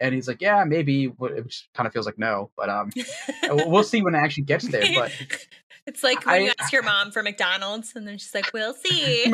[0.00, 2.50] and he's like, yeah, maybe, but it kind of feels like no.
[2.56, 2.90] But um,
[3.44, 4.84] we'll we'll see when it actually gets there.
[4.94, 5.12] But
[5.86, 9.32] it's like when you ask your mom for McDonald's, and then she's like, "We'll see."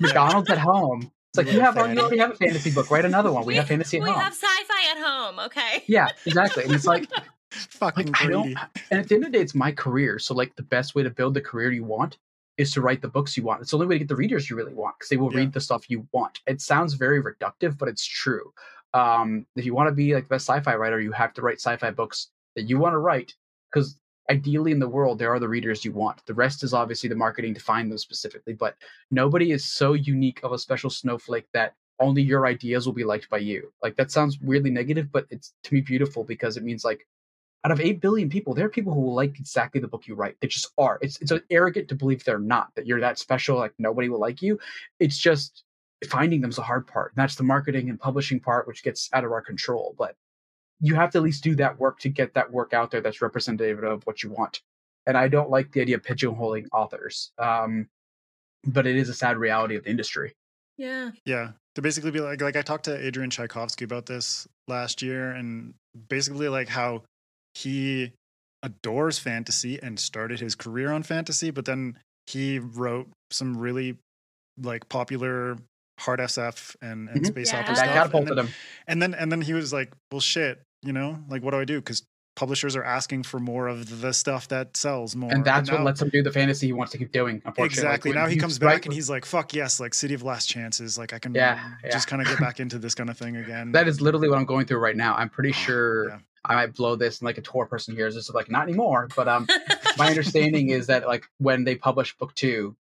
[0.00, 1.10] McDonald's at home.
[1.30, 2.90] It's like You you little have you already have a fantasy book.
[2.90, 3.44] Write another one.
[3.44, 4.18] We have fantasy at we home.
[4.18, 5.38] We have sci-fi at home.
[5.40, 5.82] Okay.
[5.88, 6.64] Yeah, exactly.
[6.64, 7.08] And it's like
[7.50, 8.56] Fucking Like, greedy.
[8.90, 10.18] and at the end of the day, it's my career.
[10.18, 12.18] So, like, the best way to build the career you want
[12.56, 13.60] is to write the books you want.
[13.62, 15.38] It's the only way to get the readers you really want because they will Yeah.
[15.38, 16.40] read the stuff you want.
[16.46, 18.52] It sounds very reductive, but it's true.
[18.94, 21.60] Um, if you want to be like the best sci-fi writer, you have to write
[21.60, 23.34] sci-fi books that you want to write
[23.72, 23.98] because
[24.30, 26.24] ideally in the world there are the readers you want.
[26.26, 28.76] The rest is obviously the marketing to find them specifically, but
[29.10, 33.28] nobody is so unique of a special snowflake that only your ideas will be liked
[33.28, 33.72] by you.
[33.82, 37.06] Like that sounds weirdly negative, but it's to me beautiful because it means like
[37.64, 40.14] out of 8 billion people there are people who will like exactly the book you
[40.14, 43.56] write they just are it's it's arrogant to believe they're not that you're that special
[43.56, 44.58] like nobody will like you
[45.00, 45.64] it's just
[46.04, 49.24] finding them's the hard part and that's the marketing and publishing part which gets out
[49.24, 50.14] of our control but
[50.80, 53.22] you have to at least do that work to get that work out there that's
[53.22, 54.60] representative of what you want
[55.06, 57.88] and i don't like the idea of pigeonholing authors um,
[58.66, 60.32] but it is a sad reality of the industry
[60.76, 61.10] Yeah.
[61.24, 61.52] Yeah.
[61.74, 65.74] To basically be like like I talked to Adrian Tchaikovsky about this last year and
[66.08, 67.02] basically like how
[67.54, 68.12] he
[68.62, 73.96] adores fantasy and started his career on fantasy, but then he wrote some really
[74.60, 75.58] like popular
[75.98, 77.26] hard SF and, and Mhm.
[77.26, 77.60] space Yeah.
[77.60, 78.14] opera And that stuff.
[78.14, 78.48] And then, him
[78.86, 81.64] and then and then he was like, Well shit, you know, like what do I
[81.64, 81.80] do?
[81.80, 82.02] Because
[82.36, 85.32] publishers are asking for more of the stuff that sells more.
[85.32, 87.66] and that's what now- lets him do the fantasy he wants to keep doing unfortunately
[87.66, 88.10] Exactly.
[88.12, 90.46] Like, now he comes write- back and he's like, "Fuck yes!" Like City of Last
[90.46, 90.98] Chances.
[90.98, 91.90] Like I can, Yeah, yeah.
[91.92, 93.70] just kind of get back into this kind of thing again.
[93.70, 95.14] That is literally what I'm going through right now.
[95.14, 96.18] I'm pretty sure Yeah.
[96.44, 99.08] I might blow this and like a Tor person here is just like not anymore.
[99.14, 99.46] But um
[99.96, 102.74] my understanding is that like when they publish book two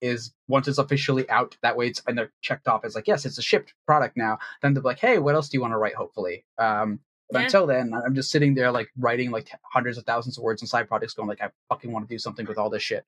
[0.00, 3.24] is once it's officially out, that way it's and they're checked off as like, yes,
[3.24, 4.38] it's a shipped product now.
[4.62, 6.44] Then they're like, hey, what else do you want to write, hopefully?
[6.58, 7.44] Um but Yeah.
[7.46, 10.68] until then, I'm just sitting there like writing like hundreds of thousands of words in
[10.68, 13.04] side projects, going like, I fucking want to do something with all this shit.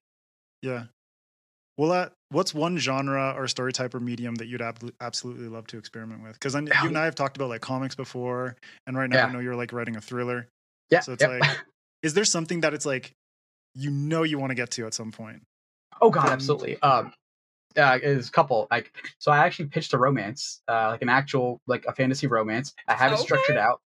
[0.61, 0.85] Yeah.
[1.77, 5.67] Well, uh, what's one genre or story type or medium that you'd ab- absolutely love
[5.67, 6.33] to experiment with?
[6.33, 9.25] Because you and I have talked about like comics before, and right now Yeah.
[9.27, 10.49] I know you're like writing a thriller.
[10.89, 10.99] Yeah.
[10.99, 11.39] So it's yep.
[11.39, 11.57] like,
[12.03, 13.13] is there something that it's like,
[13.75, 15.43] you know, you want to get to at some point?
[16.01, 16.81] Oh god, absolutely.
[16.81, 17.13] Um,
[17.77, 18.67] uh, a couple.
[18.71, 22.73] Like, so I actually pitched a romance, uh, like an actual, like a fantasy romance.
[22.87, 23.81] I have it structured out,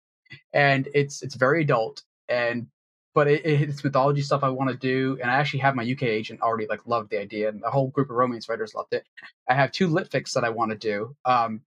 [0.53, 2.67] and it's it's very adult, and
[3.15, 6.03] but it, it's mythology stuff I want to do, and I actually have my UK
[6.03, 9.05] agent already like loved the idea, and the whole group of romance writers loved it.
[9.47, 11.15] I have two lit fics that I want to do.
[11.25, 11.61] Um,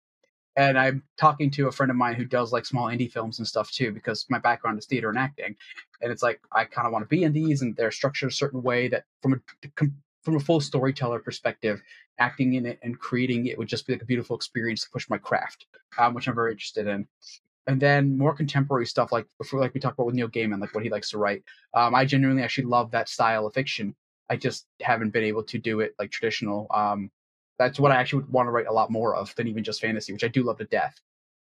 [0.55, 3.49] and I'm talking to a friend of mine who does like small indie films and
[3.49, 5.57] stuff too, because my background is theater and acting,
[6.01, 8.35] and it's like I kind of want to be in these, and they're structured a
[8.35, 11.83] certain way that from a com- from a full storyteller perspective,
[12.19, 15.09] acting in it and creating it would just be like a beautiful experience to push
[15.11, 15.67] my craft,
[15.99, 17.07] um, which I'm very interested in.
[17.67, 20.75] And then more contemporary stuff, like before, like we talked about with Neil Gaiman, like
[20.75, 21.45] what he likes to write.
[21.75, 23.95] Um, I genuinely actually love that style of fiction.
[24.29, 26.67] I just haven't been able to do it like traditional.
[26.73, 27.11] Um,
[27.59, 29.81] that's what I actually would want to write a lot more of than even just
[29.81, 31.01] fantasy, which I do love to death.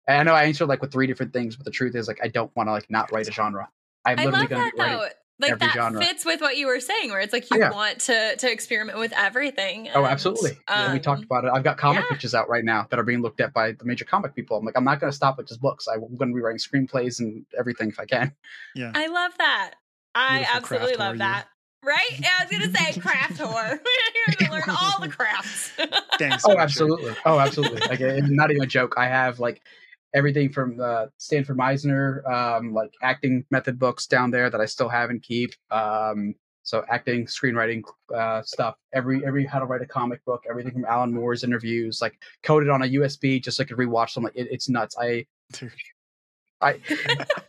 [0.07, 2.21] And I know I answered like with three different things, but the truth is like
[2.23, 3.69] I don't want to like not write a genre.
[4.05, 5.11] I'm I literally love going that to be writing.
[5.39, 5.47] Though.
[5.47, 6.01] Like every that genre.
[6.01, 7.71] fits with what you were saying, where it's like you Yeah.
[7.71, 9.89] want to to experiment with everything.
[9.95, 10.59] Oh, and, absolutely.
[10.69, 11.51] Yeah, we talked um, about it.
[11.53, 12.15] I've got comic yeah.
[12.15, 14.57] pitches out right now that are being looked at by the major comic people.
[14.57, 15.87] I'm like, I'm not going to stop with just books.
[15.89, 18.33] I'm going to be writing screenplays and everything if I can.
[18.75, 18.93] Yeah.
[18.95, 19.75] I love that.
[20.15, 21.49] I Beautiful absolutely love whore, that.
[21.83, 22.19] Right?
[22.19, 23.71] Yeah, I was gonna say craft whore.
[23.71, 25.71] We're here to learn all the crafts.
[26.19, 26.45] Thanks.
[26.47, 27.15] Oh, absolutely.
[27.27, 27.81] Oh, absolutely.
[27.81, 28.95] Like, it's not even a joke.
[28.97, 29.61] I have like
[30.15, 34.89] everything from the Sanford Meisner, um, like acting method books down there that I still
[34.89, 35.53] have and keep.
[35.71, 37.83] Um, so acting, screenwriting
[38.15, 38.77] uh, stuff.
[38.95, 40.45] Every every how to write a comic book.
[40.49, 44.15] Everything from Alan Moore's interviews, like coded on a USB, just so I could rewatch
[44.15, 44.25] them.
[44.25, 44.97] Like it, it's nuts.
[44.99, 45.27] I.
[46.65, 46.81] I,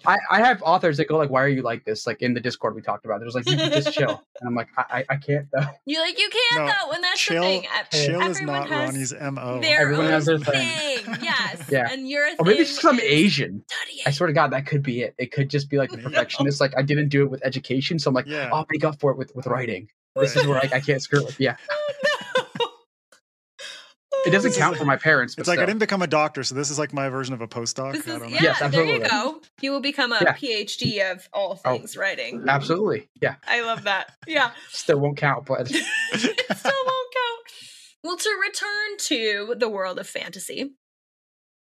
[0.06, 2.40] I, I have authors that go like, "Why are you like this?" Like in the
[2.40, 3.20] Discord we talked about.
[3.20, 4.10] There's like, "You can just chill,"
[4.42, 7.04] and I'm like, "I, I, I can't though." You like you can't No, though, and
[7.04, 7.64] that's chill, the thing.
[7.64, 9.60] E- chill is not has Ronnie's mo.
[9.62, 10.68] Their Everyone own has their thing.
[10.68, 11.18] thing.
[11.22, 11.64] Yes.
[11.72, 11.88] Yeah.
[11.92, 13.64] And your Or maybe thing it's because I'm Asian.
[13.68, 14.04] studying.
[14.06, 15.16] I swear to God, that could be it.
[15.18, 16.62] It could just be like the perfectionist.
[16.62, 18.50] Like I didn't do it with education, so I'm like, Yeah.
[18.54, 19.88] I'll make up for it with with writing.
[20.16, 21.36] This is where like I can't screw it.
[21.40, 21.94] Yeah, Oh,
[24.26, 25.36] it doesn't This count like- for my parents.
[25.36, 27.42] But It's like I didn't become a doctor, so this is like my version of
[27.42, 27.94] a postdoc.
[27.94, 28.36] This I is don't know.
[28.36, 28.42] yeah.
[28.44, 29.10] Yes, there you absolutely.
[29.10, 29.42] go.
[29.62, 30.34] You will become a Yeah.
[30.36, 31.78] PhD of all Oh.
[31.78, 32.46] things writing.
[32.48, 33.10] absolutely.
[33.22, 34.12] Yeah, I love that.
[34.28, 34.52] Yeah.
[34.70, 35.76] still won't count, but it
[36.58, 37.54] still won't count.
[38.04, 40.76] Well, to return to the world of fantasy,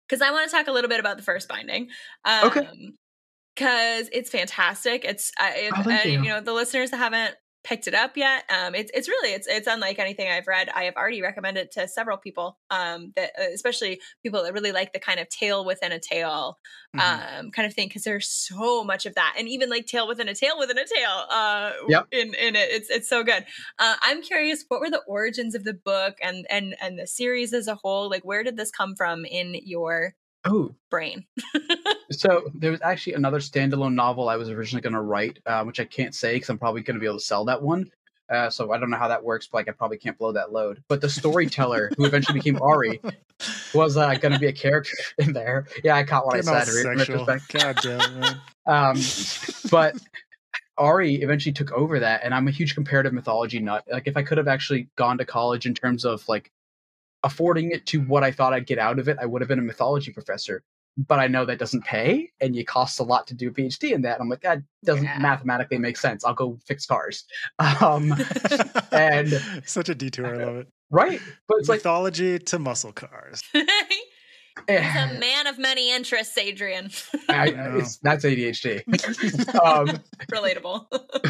[0.08, 1.88] because I want to talk a little bit about the first binding.
[2.24, 2.68] Um, Okay.
[3.54, 5.06] Because it's fantastic.
[5.06, 6.22] It's uh, it, Oh, thank uh, you.
[6.24, 7.34] you know the listeners that haven't
[7.66, 8.44] picked it up yet.
[8.48, 10.68] Um, it's it's really it's it's unlike anything I've read.
[10.74, 12.58] I have already recommended it to several people.
[12.70, 16.58] Um, that uh, especially people that really like the kind of tale within a tale
[16.94, 17.38] Mhm.
[17.40, 20.28] um kind of thing because there's so much of that and even like tail within
[20.28, 22.06] a tail within a tail uh Yep.
[22.12, 23.44] in in it it's it's so good
[23.80, 27.52] uh i'm curious what were the origins of the book and and and the series
[27.52, 30.14] as a whole like where did this come from in your
[30.50, 31.24] oh, brain
[32.10, 35.80] So there was actually another standalone novel I was originally going to write, uh, which
[35.80, 37.90] I can't say because I'm probably going to be able to sell that one.
[38.28, 40.52] Uh, so I don't know how that works, but like I probably can't blow that
[40.52, 40.82] load.
[40.88, 43.00] But the storyteller who eventually became Ari
[43.74, 45.66] was uh, going to be a character in there.
[45.84, 46.86] Yeah, I caught what Getting I said.
[46.86, 47.24] in sexual.
[47.24, 48.40] God damn it, man.
[48.66, 49.00] Um,
[49.70, 49.94] but
[50.76, 53.84] Ari eventually took over that, and I'm a huge comparative mythology nut.
[53.90, 56.50] Like if I could have actually gone to college in terms of like
[57.26, 59.58] affording it to what I thought I'd get out of it, I would have been
[59.58, 60.62] a mythology professor.
[60.98, 63.92] But I know that doesn't pay, and it costs a lot to do a PhD
[63.92, 64.14] in that.
[64.14, 65.18] And I'm like, that doesn't Yeah.
[65.18, 66.24] mathematically make sense.
[66.24, 67.24] I'll go fix cars.
[67.82, 68.14] Um,
[68.92, 70.26] And- such a detour.
[70.40, 70.68] I love it.
[70.90, 71.20] right?
[71.48, 73.42] But it's like, Mythology to muscle cars.
[73.52, 73.66] he's
[74.68, 76.90] eh, a man of many interests adrian
[77.28, 77.76] I, know.
[77.76, 78.82] it's, that's ADHD.
[79.62, 80.00] um,
[80.32, 80.86] relatable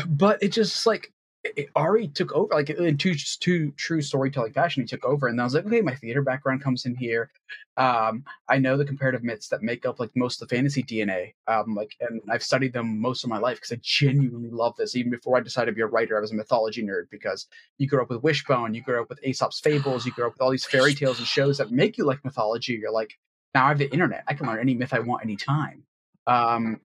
[0.09, 1.13] but it just like
[1.57, 4.83] it, Ari took over, like in two two true storytelling fashion.
[4.83, 7.31] He took over, and then I was like, okay, my theater background comes in here.
[7.77, 11.35] Um, I know the comparative myths that make up like most of the fantasy DNA.
[11.47, 14.97] Um, like, and I've studied them most of my life because I genuinely love this.
[14.97, 17.47] Even before I decided to be a writer, I was a mythology nerd because
[17.79, 20.43] you grew up with Wishbone, you grew up with Aesop's fables, you grew up with
[20.43, 22.75] all these fairy tales and shows that make you like mythology.
[22.75, 23.13] You're like,
[23.55, 25.83] now I have the internet, I can learn any myth I want anytime.
[26.27, 26.81] Um,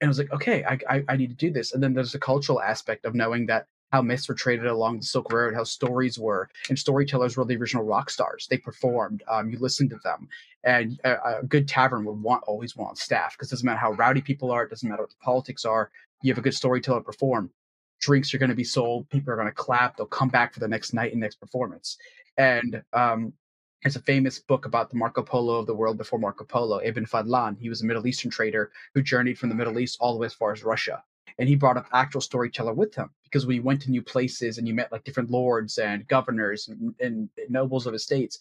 [0.00, 1.72] and I was like, okay, I, I, I need to do this.
[1.74, 5.04] And then there's the cultural aspect of knowing that how myths were traded along the
[5.04, 8.46] Silk Road, how stories were, and storytellers were the original rock stars.
[8.48, 9.22] They performed.
[9.28, 10.28] Um, you listened to them,
[10.64, 13.92] and a, a good tavern would want always want staff because it doesn't matter how
[13.92, 15.90] rowdy people are, it doesn't matter what the politics are.
[16.22, 17.50] You have a good storyteller perform.
[18.00, 19.08] Drinks are going to be sold.
[19.10, 19.96] People are going to clap.
[19.96, 21.96] They'll come back for the next night and next performance.
[22.36, 23.32] And um,
[23.82, 27.06] there's a famous book about the Marco Polo of the world before Marco Polo, Ibn
[27.06, 27.58] Fadlan.
[27.58, 30.26] He was a Middle Eastern trader who journeyed from the Middle East all the way
[30.26, 31.02] as far as Russia
[31.38, 34.58] and he brought up actual storyteller with him because when you went to new places
[34.58, 38.38] and you met like different lords and governors and, and nobles of estates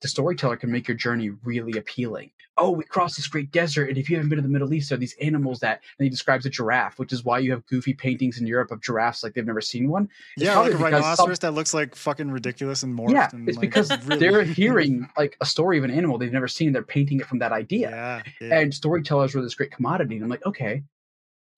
[0.00, 3.98] the storyteller can make your journey really appealing oh we crossed this great desert and
[3.98, 6.08] if you haven't been to the middle east there are these animals that and he
[6.08, 9.34] describes a giraffe which is why you have goofy paintings in europe of giraffes like
[9.34, 12.30] they've never seen one It's yeah, like a because some- rhinoceros that looks like fucking
[12.30, 13.10] ridiculous and morphed.
[13.10, 16.32] yeah and, it's like, because really- they're hearing like a story of an animal they've
[16.32, 18.60] never seen they're painting it from that idea Yeah, yeah.
[18.60, 20.14] and storytellers were this great commodity.
[20.14, 20.84] And I'm like, okay.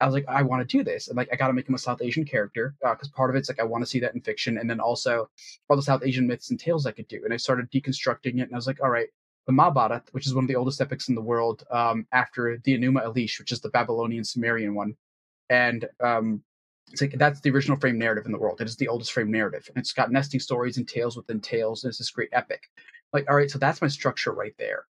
[0.01, 1.07] I was like, I want to do this.
[1.07, 3.49] And like, I got to make him a South Asian character because part of it's
[3.49, 4.57] like, I want to see that in fiction.
[4.57, 5.29] And then also
[5.69, 7.21] all the South Asian myths and tales I could do.
[7.23, 8.41] And I started deconstructing it.
[8.41, 9.07] And I was like, all right,
[9.45, 12.77] the Mahabharata, which is one of the oldest epics in the world, um, after the
[12.77, 14.95] Enuma Elish, which is the Babylonian Sumerian one.
[15.49, 16.43] And um,
[16.91, 18.59] it's like, that's the original frame narrative in the world.
[18.59, 19.65] It is the oldest frame narrative.
[19.67, 21.83] And it's got nesting stories and tales within tales.
[21.83, 22.69] And it's this great epic.
[23.13, 24.85] Like, all right, so that's my structure right there.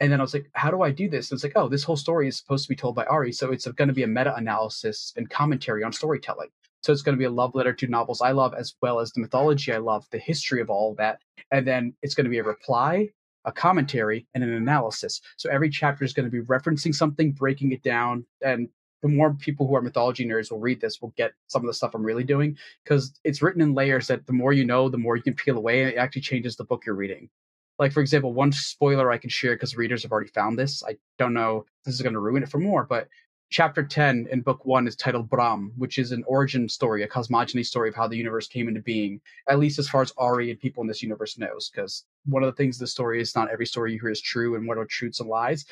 [0.00, 1.30] And then I was like, how do I do this?
[1.30, 3.32] And it's like, oh, this whole story is supposed to be told by Ari.
[3.32, 6.48] So it's going to be a meta analysis and commentary on storytelling.
[6.82, 9.10] So it's going to be a love letter to novels I love, as well as
[9.12, 11.18] the mythology I love, the history of all of that.
[11.50, 13.08] And then it's going to be a reply,
[13.44, 15.20] a commentary, and an analysis.
[15.36, 18.26] So every chapter is going to be referencing something, breaking it down.
[18.44, 18.68] And
[19.00, 21.74] the more people who are mythology nerds will read this, will get some of the
[21.74, 24.98] stuff I'm really doing because it's written in layers that the more you know, the
[24.98, 25.82] more you can peel away.
[25.82, 27.30] And it actually changes the book you're reading
[27.78, 30.96] like for example one spoiler i can share because readers have already found this i
[31.18, 33.08] don't know this is going to ruin it for more but
[33.50, 37.62] chapter 10 in book 1 is titled brahm which is an origin story a cosmogony
[37.62, 40.60] story of how the universe came into being at least as far as ari and
[40.60, 43.66] people in this universe knows because one of the things the story is not every
[43.66, 45.64] story you hear is true and what are truths and lies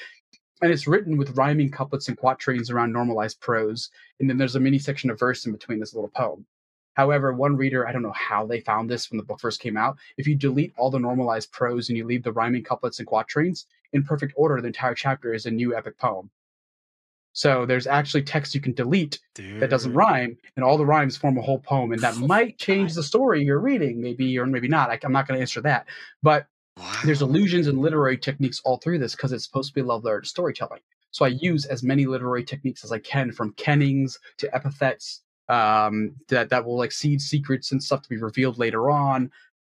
[0.60, 4.60] and it's written with rhyming couplets and quatrains around normalized prose and then there's a
[4.60, 6.44] mini section of verse in between this little poem
[6.94, 9.76] However, one reader, I don't know how they found this when the book first came
[9.76, 9.96] out.
[10.16, 13.66] If you delete all the normalized prose and you leave the rhyming couplets and quatrains
[13.92, 16.30] in perfect order, the entire chapter is a new epic poem.
[17.32, 19.60] So there's actually text you can delete Dude.
[19.60, 22.94] that doesn't rhyme, and all the rhymes form a whole poem, and that might change
[22.94, 24.90] the story you're reading, maybe or maybe not.
[24.90, 25.86] I, I'm not going to answer that,
[26.22, 26.46] but
[27.04, 27.28] there's Wow.
[27.28, 30.20] illusions and literary techniques all through this because it's supposed to be a love letter
[30.20, 30.80] to storytelling.
[31.10, 35.22] So I use as many literary techniques as I can, from kennings to epithets
[35.52, 39.30] um, that that will like seed secrets and stuff to be revealed later on.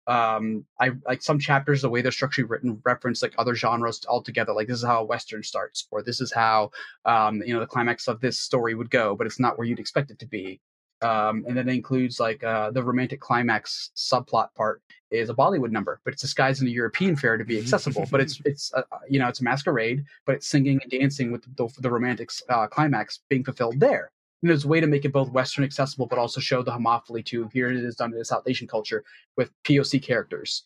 [0.08, 4.52] Um, I like some chapters the way they're structurally written reference like other genres altogether.
[4.52, 6.72] Like this is how a western starts, or this is how
[7.04, 9.78] um, you know the climax of this story would go, but it's not where you'd
[9.78, 10.60] expect it to be.
[11.00, 15.70] Um, and then it includes like uh, the romantic climax subplot part is a Bollywood
[15.70, 18.04] number, but it's disguised in a European fair to be accessible.
[18.10, 21.44] but it's it's uh, you know it's a masquerade, but it's singing and dancing with
[21.56, 24.10] the, the romantic uh, climax being fulfilled there.
[24.43, 27.24] And there's a way to make it both Western accessible, but also show the homophily
[27.24, 27.49] too.
[27.53, 29.05] Here it is done in a South Asian culture
[29.36, 30.64] with POC characters.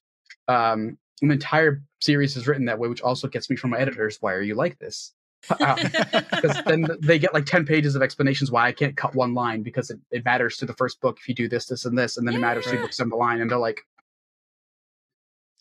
[0.48, 4.18] Um, an entire series is written that way, which also gets me from my editors.
[4.20, 5.12] Why are you like this?
[5.48, 9.62] Because then they get like 10 pages of explanations why I can't cut one line
[9.62, 12.16] because it, it matters to the first book if you do this, this, and this,
[12.18, 12.82] and then it matters three Yeah.
[12.82, 13.40] books down the line.
[13.40, 13.80] And they're like,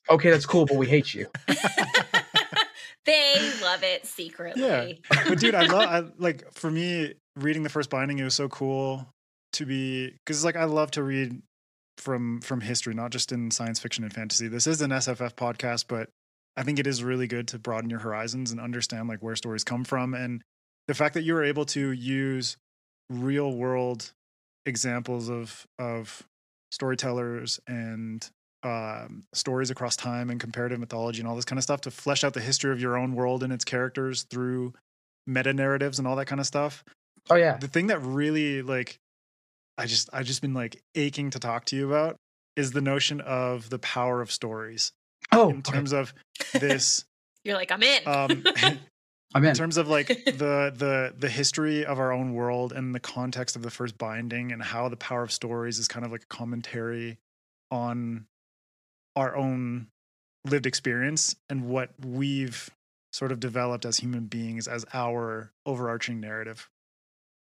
[0.09, 1.27] okay, that's cool, but we hate you.
[3.05, 5.01] they love it secretly.
[5.09, 5.19] Yeah.
[5.27, 8.19] but dude, I love I like for me reading the first binding.
[8.19, 9.07] It was so cool
[9.53, 11.41] to be because like I love to read
[11.97, 14.47] from from history, not just in science fiction and fantasy.
[14.47, 16.09] This is an SFF podcast, but
[16.57, 19.63] I think it is really good to broaden your horizons and understand like where stories
[19.63, 20.41] come from and
[20.87, 22.57] the fact that you were able to use
[23.09, 24.11] real world
[24.65, 26.23] examples of of
[26.71, 28.29] storytellers and
[28.63, 32.23] um, stories across time and comparative mythology and all this kind of stuff to flesh
[32.23, 34.73] out the history of your own world and its characters through
[35.25, 36.83] meta narratives and all that kind of stuff.
[37.29, 37.57] Oh, yeah.
[37.57, 38.97] The thing that really like
[39.77, 42.17] I just I just been like aching to talk to you about
[42.55, 44.91] is the notion of the power of stories
[45.31, 45.71] Oh, in okay.
[45.71, 46.13] terms of
[46.53, 47.05] this
[47.43, 48.07] You're like, I'm in.
[48.07, 48.43] um
[49.33, 49.49] I'm in.
[49.51, 53.55] in terms of like the the the history of our own world and the context
[53.55, 56.27] of the first binding and how the power of stories is kind of like a
[56.35, 57.17] commentary
[57.71, 58.25] on
[59.15, 59.87] our own
[60.45, 62.69] lived experience and what we've
[63.13, 66.69] sort of developed as human beings as our overarching narrative.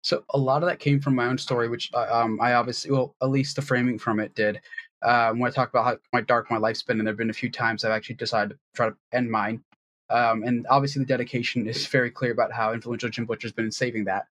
[0.09, 2.91] So a lot of that came from my own story, which uh, um, I obviously,
[2.91, 4.59] well, at least the framing from it did.
[5.03, 7.35] Um, when I talk about how my dark my life's been, and there've been a
[7.35, 9.63] few times I've actually decided to try to end mine.
[10.09, 13.71] Um, and obviously, the dedication is very clear about how influential Jim Butcher's been in
[13.71, 14.29] saving that.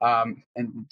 [0.00, 0.86] Um, and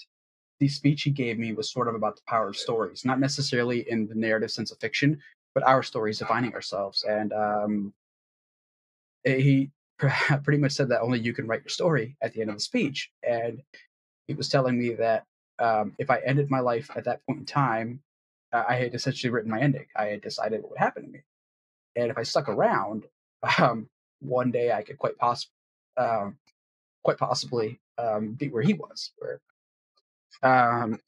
[0.61, 3.89] the speech he gave me was sort of about the power of stories, not necessarily
[3.91, 5.19] in the narrative sense of fiction,
[5.53, 7.03] but our stories defining ourselves.
[7.03, 7.93] And um,
[9.25, 12.49] eh, he pretty much said that only you can write your story at the end
[12.49, 13.11] of the speech.
[13.27, 13.61] And
[14.27, 15.25] he was telling me that
[15.59, 18.01] um, if I ended my life at that point in time,
[18.53, 19.85] uh, I had essentially written my ending.
[19.95, 21.19] I had decided what would happen to me,
[21.95, 23.05] and if I stuck around,
[23.59, 25.53] um, one day I could quite possibly,
[25.97, 26.37] um,
[27.03, 29.11] quite possibly, um, be where he was.
[29.17, 29.39] Where,
[30.43, 30.99] um,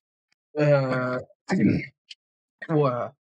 [0.57, 1.20] uh,
[2.70, 3.16] well,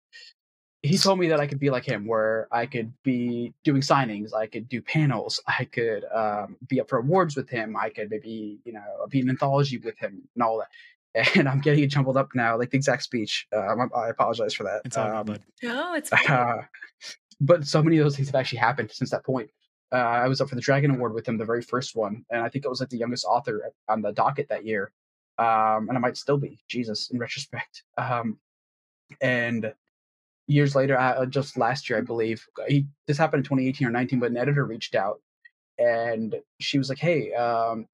[0.83, 4.35] he told me that I could be like him, where I could be doing signings,
[4.35, 8.11] I could do panels, I could um, be up for awards with him, I could
[8.11, 10.69] maybe you know be an anthology with him and all that.
[11.37, 13.47] And I'm getting it jumbled up now, like the exact speech.
[13.55, 14.83] Um, I I apologize for that.
[14.85, 16.27] It's all Um, good, no, it's fine.
[16.29, 16.63] uh,
[17.41, 19.51] but so many of those things have actually happened since that point.
[19.93, 22.41] Uh, I was up for the Dragon Award with him, the very first one, and
[22.43, 24.93] I think I was like the youngest author on the docket that year,
[25.39, 26.61] um, and I might still be.
[26.69, 27.83] Jesus, in retrospect.
[27.99, 28.39] Um,
[29.21, 29.73] and
[30.51, 34.19] years later, uh, just last year, I believe, he this happened in 2018 or 19,
[34.19, 35.21] but an editor reached out,
[35.79, 37.87] and she was like, "Hey, um,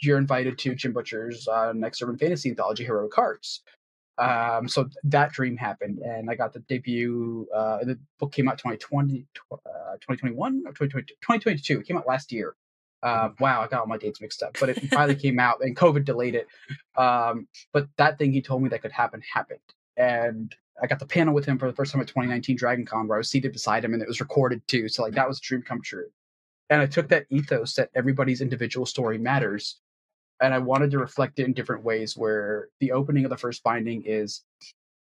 [0.00, 3.62] you're invited to Jim Butcher's uh, next urban fantasy anthology, Heroic Hearts."
[4.18, 7.46] Um, so that dream happened, and I got the debut.
[7.54, 9.56] Uh, the book came out 2020, uh,
[10.00, 11.80] 2021 or 2022, 2022.
[11.80, 12.56] It came out last year.
[13.02, 15.76] Uh, wow, I got all my dates mixed up, but it finally came out, and
[15.76, 16.48] COVID delayed it.
[16.96, 19.60] Um, but that thing he told me that could happen happened,
[19.96, 23.06] and I got the panel with him for the first time at 2019 Dragon Con,
[23.06, 24.88] where I was seated beside him, and it was recorded too.
[24.88, 26.06] So like that was a dream come true.
[26.70, 29.80] And I took that ethos that everybody's individual story matters,
[30.40, 32.16] and I wanted to reflect it in different ways.
[32.16, 34.42] Where the opening of the first binding is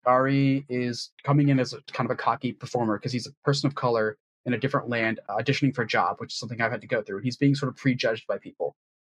[0.05, 3.67] Ari is coming in as a kind of a cocky performer because he's a person
[3.67, 6.81] of color in a different land auditioning for a job, which is something I've had
[6.81, 7.21] to go through.
[7.21, 8.75] He's being sort of prejudged by people.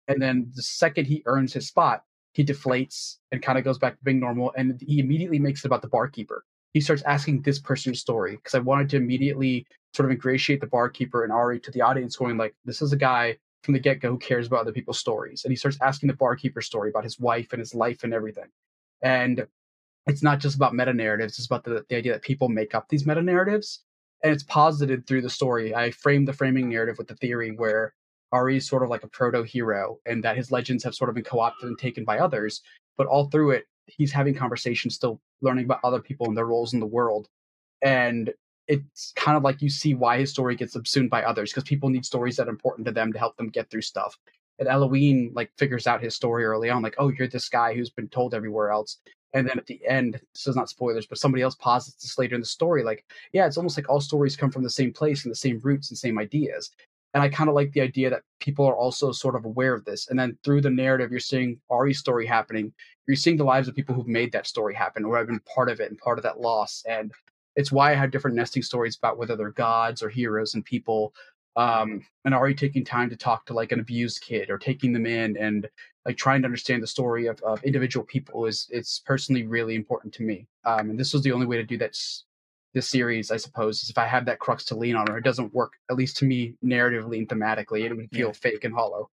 [0.06, 2.04] And then the second he earns his spot,
[2.34, 4.52] he deflates and kind of goes back to being normal.
[4.56, 6.44] And he immediately makes it about the barkeeper.
[6.72, 10.66] He starts asking this person's story because I wanted to immediately sort of ingratiate the
[10.66, 14.00] barkeeper and Ari to the audience, going like, "This is a guy from the get
[14.00, 17.04] go who cares about other people's stories." And he starts asking the barkeeper story about
[17.04, 18.50] his wife and his life and everything.
[19.00, 19.46] And
[20.08, 22.88] it's not just about meta narratives; it's about the, the idea that people make up
[22.88, 23.84] these meta narratives,
[24.24, 25.72] and it's posited through the story.
[25.72, 27.94] I framed the framing narrative with the theory where
[28.34, 31.14] Ari is sort of like a proto hero, and that his legends have sort of
[31.14, 32.62] been co opted and taken by others.
[32.98, 36.74] But all through it, he's having conversations, still learning about other people and their roles
[36.74, 37.28] in the world.
[37.80, 38.32] And
[38.66, 41.90] it's kind of like you see why his story gets subsumed by others because people
[41.90, 44.18] need stories that are important to them to help them get through stuff.
[44.58, 47.90] And Eloine like figures out his story early on, like, oh, you're this guy who's
[47.90, 48.98] been told everywhere else.
[49.32, 52.36] And then at the end, this is not spoilers, but somebody else posits this later
[52.36, 55.24] in the story, like, yeah, it's almost like all stories come from the same place
[55.24, 56.70] and the same roots and same ideas.
[57.14, 59.84] And I kind of like the idea that people are also sort of aware of
[59.84, 60.08] this.
[60.08, 62.72] And then through the narrative, you're seeing Ari's story happening.
[63.06, 65.70] You're seeing the lives of people who've made that story happen or have been part
[65.70, 66.82] of it and part of that loss.
[66.88, 67.12] And
[67.56, 71.14] it's why I have different nesting stories about whether they're gods or heroes and people.
[71.56, 75.06] Um, and Ari taking time to talk to like an abused kid or taking them
[75.06, 75.68] in and
[76.04, 80.12] like trying to understand the story of, of individual people is it's personally really important
[80.14, 80.48] to me.
[80.64, 81.94] Um, and this was the only way to do that
[82.74, 85.24] this series, I suppose, is if I have that crux to lean on, or it
[85.24, 88.32] doesn't work, at least to me, narratively and thematically, it would feel yeah.
[88.32, 89.10] fake and hollow.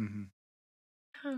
[0.00, 1.36] Mm-hmm.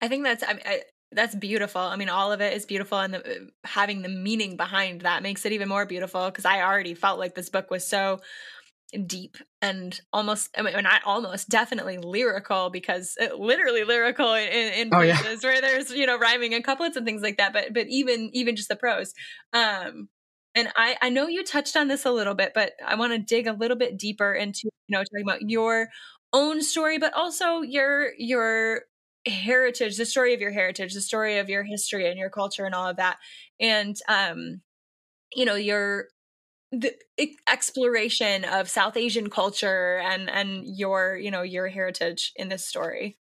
[0.00, 0.82] I think that's I, I,
[1.12, 1.80] that's beautiful.
[1.80, 5.22] I mean, all of it is beautiful, and the, uh, having the meaning behind that
[5.22, 6.26] makes it even more beautiful.
[6.26, 8.20] Because I already felt like this book was so
[9.06, 14.48] deep and almost I mean not almost definitely lyrical because it, uh, literally lyrical in,
[14.48, 15.50] in oh, places yeah.
[15.50, 18.54] where there's you know rhyming and couplets and things like that but but even even
[18.54, 19.12] just the prose
[19.52, 20.08] um
[20.54, 23.18] and I, I know you touched on this a little bit, but I want to
[23.18, 25.88] dig a little bit deeper into, you know, talking about your
[26.32, 28.82] own story, but also your your
[29.26, 32.74] heritage, the story of your heritage, the story of your history and your culture and
[32.74, 33.16] all of that.
[33.58, 34.60] And um,
[35.34, 36.08] you know, your
[36.70, 36.94] the
[37.48, 43.18] exploration of South Asian culture and and your, you know, your heritage in this story.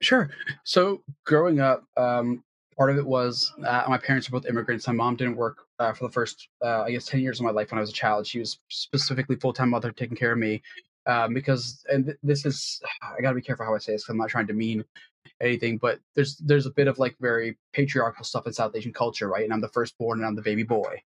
[0.00, 0.30] Sure.
[0.64, 2.44] So growing up, um,
[2.76, 4.86] part of it was uh, my parents were both immigrants.
[4.86, 7.50] My mom didn't work uh, for the first, uh, I guess, 10 years of my
[7.50, 8.26] life when I was a child.
[8.26, 10.62] She was specifically full time mother taking care of me.
[11.06, 14.12] Um, because, and th- this is, I gotta be careful how I say this because
[14.12, 14.84] I'm not trying to mean
[15.40, 19.28] anything, but there's there's a bit of like very patriarchal stuff in South Asian culture,
[19.28, 19.44] right?
[19.44, 21.02] And I'm the firstborn and I'm the baby boy.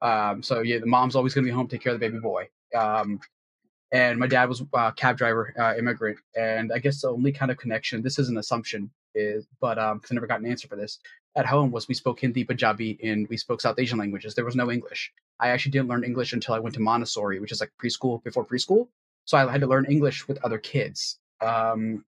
[0.00, 2.48] Um, so yeah, the mom's always gonna be home, take care of the baby boy.
[2.74, 3.20] Um,
[3.92, 7.50] and my dad was a cab driver, uh, immigrant, and I guess the only kind
[7.50, 10.66] of connection, this is an assumption, is, but um, because I never got an answer
[10.66, 10.98] for this
[11.34, 14.34] at home was we spoke Hindi, Punjabi, and we spoke South Asian languages.
[14.34, 15.12] There was no English.
[15.40, 18.44] I actually didn't learn English until I went to Montessori, which is like preschool before
[18.44, 18.88] preschool.
[19.24, 21.18] So I had to learn English with other kids.
[21.40, 22.04] Um,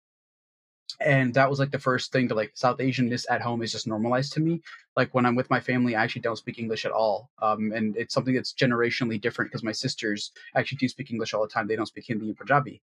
[1.01, 3.87] and that was like the first thing to like South Asianness at home is just
[3.87, 4.63] normalized to me.
[4.97, 7.31] Like when I'm with my family, I actually don't speak English at all.
[7.41, 11.43] Um, and it's something that's generationally different because my sisters actually do speak English all
[11.43, 11.67] the time.
[11.67, 12.83] They don't speak Hindi and Punjabi.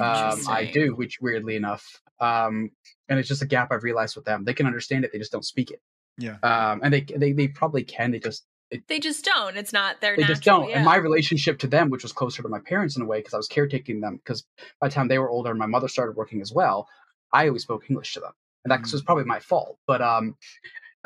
[0.00, 2.70] Um, I do, which weirdly enough, um,
[3.08, 4.44] and it's just a gap I've realized with them.
[4.44, 5.80] They can understand it, they just don't speak it.
[6.18, 6.36] Yeah.
[6.42, 8.10] Um, and they they they probably can.
[8.10, 9.56] They just it, they just don't.
[9.56, 10.16] It's not their.
[10.16, 10.68] They natural, just don't.
[10.70, 10.76] Yeah.
[10.76, 13.34] And my relationship to them, which was closer to my parents in a way, because
[13.34, 14.16] I was caretaking them.
[14.16, 14.44] Because
[14.80, 16.88] by the time they were older and my mother started working as well,
[17.32, 18.32] I always spoke English to them,
[18.64, 18.92] and that mm.
[18.92, 19.78] was probably my fault.
[19.86, 20.36] But um,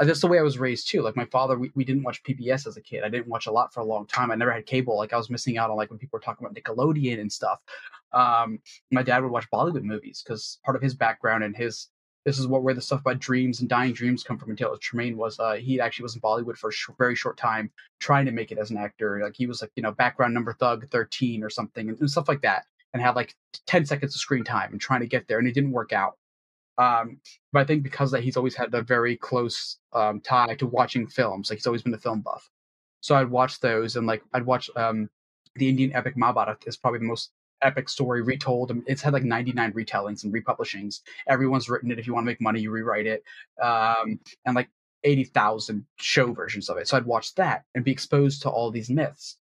[0.04, 1.02] that's the way I was raised too.
[1.02, 3.02] Like my father, we, we didn't watch PBS as a kid.
[3.04, 4.30] I didn't watch a lot for a long time.
[4.30, 4.96] I never had cable.
[4.96, 7.60] Like I was missing out on like when people were talking about Nickelodeon and stuff.
[8.12, 11.88] Um, my dad would watch Bollywood movies because part of his background and his
[12.24, 14.50] this is what where the stuff about dreams and dying dreams come from.
[14.50, 17.70] Until Tremaine was uh, he actually was in Bollywood for a sh- very short time,
[17.98, 19.20] trying to make it as an actor.
[19.22, 22.28] Like he was like you know background number thug thirteen or something and, and stuff
[22.28, 23.34] like that, and had like
[23.66, 26.18] ten seconds of screen time and trying to get there, and it didn't work out.
[26.78, 27.20] Um,
[27.52, 31.06] but I think because that he's always had a very close um, tie to watching
[31.06, 31.50] films.
[31.50, 32.48] Like he's always been a film buff.
[33.00, 35.08] So I'd watch those and like I'd watch um,
[35.56, 38.72] the Indian epic Mahabharata is probably the most epic story retold.
[38.86, 41.00] It's had like 99 retellings and republishings.
[41.28, 41.98] Everyone's written it.
[41.98, 43.22] If you want to make money, you rewrite it.
[43.62, 44.70] Um, and like
[45.04, 46.88] 80,000 show versions of it.
[46.88, 49.36] So I'd watch that and be exposed to all these myths.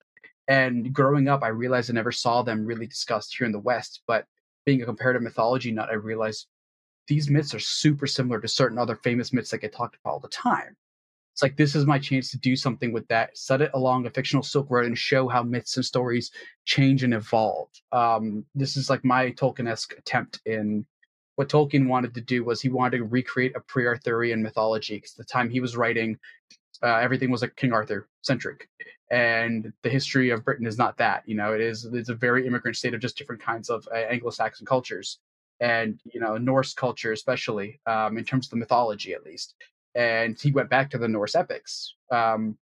[0.49, 4.03] And growing up, I realized I never saw them really discussed here in the West.
[4.07, 4.27] But
[4.65, 6.47] being a comparative mythology nut, I realized
[7.09, 10.21] these myths are super similar to certain other famous myths that get talked about all
[10.21, 10.77] the time.
[11.33, 14.11] It's like this is my chance to do something with that, set it along a
[14.11, 16.31] fictional Silk Road, and show how myths and stories
[16.65, 17.69] change and evolve.
[17.93, 20.87] Um, this is like my Tolkien-esque attempt in
[21.35, 25.25] what Tolkien wanted to do was he wanted to recreate a pre-Arthurian mythology because the
[25.25, 26.19] time he was writing,
[26.83, 28.69] uh, everything was like King Arthur centric,
[29.11, 31.23] and the history of Britain is not that.
[31.27, 33.97] You know, it is it's a very immigrant state of just different kinds of uh,
[33.97, 35.19] Anglo-Saxon cultures
[35.61, 39.55] and you know Norse culture, especially um, in terms of the mythology, at least.
[39.95, 41.95] And he went back to the Norse epics.
[42.11, 42.59] Um,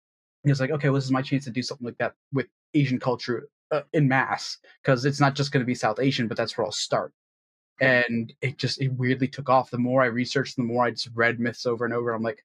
[0.45, 2.47] he was like, okay, well, this is my chance to do something like that with
[2.75, 6.37] Asian culture uh, in mass, because it's not just going to be South Asian, but
[6.37, 7.13] that's where I'll start.
[7.81, 9.71] And it just it weirdly took off.
[9.71, 12.13] The more I researched, the more I just read myths over and over.
[12.13, 12.45] I'm like,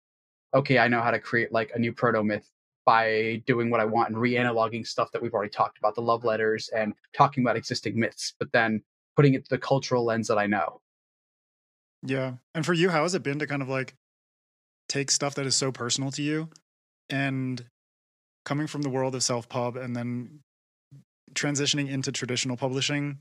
[0.54, 2.50] okay, I know how to create like a new proto myth
[2.86, 6.24] by doing what I want and reanaloging stuff that we've already talked about, the love
[6.24, 8.34] letters and talking about existing myths.
[8.40, 8.82] But then
[9.18, 10.80] putting it the cultural lens that I know.
[12.04, 12.34] Yeah.
[12.54, 13.96] And for you, how has it been to kind of like
[14.88, 16.50] take stuff that is so personal to you
[17.10, 17.66] and
[18.46, 20.40] coming from the world of self pub and then
[21.34, 23.18] transitioning into traditional publishing,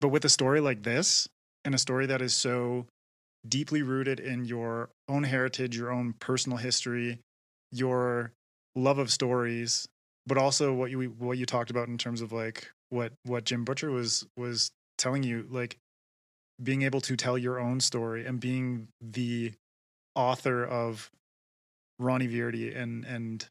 [0.00, 1.28] but with a story like this
[1.64, 2.86] and a story that is so
[3.48, 7.18] deeply rooted in your own heritage, your own personal history,
[7.72, 8.32] your
[8.76, 9.88] love of stories,
[10.26, 13.64] but also what you what you talked about in terms of like what what Jim
[13.64, 14.70] Butcher was was
[15.00, 15.76] telling you, like
[16.62, 19.52] being able to tell your own story and being the
[20.14, 21.10] author of
[21.98, 23.48] Ronnie Virdi and and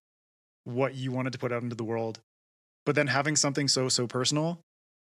[0.64, 2.20] what you wanted to put out into the world,
[2.86, 4.60] but then having something so so personal,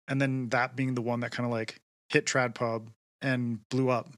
[0.08, 1.76] and then that being the one that kind of like
[2.10, 2.90] hit Trad Pub
[3.22, 4.10] and blew up,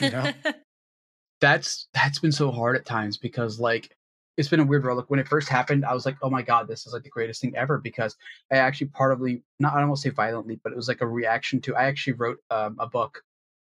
[0.00, 0.32] you know.
[1.40, 3.94] that's that's been so hard at times because like
[4.36, 5.04] it's been a weird roller.
[5.08, 7.40] When it first happened, I was like, "Oh my god, this is like the greatest
[7.40, 8.16] thing ever!" Because
[8.52, 10.88] I actually part of the not I don't want to say violently, but it was
[10.88, 11.76] like a reaction to.
[11.76, 13.22] I actually wrote um, a book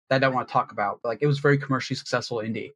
[0.08, 1.00] that I don't want to talk about.
[1.04, 2.70] Like it was very commercially successful indie,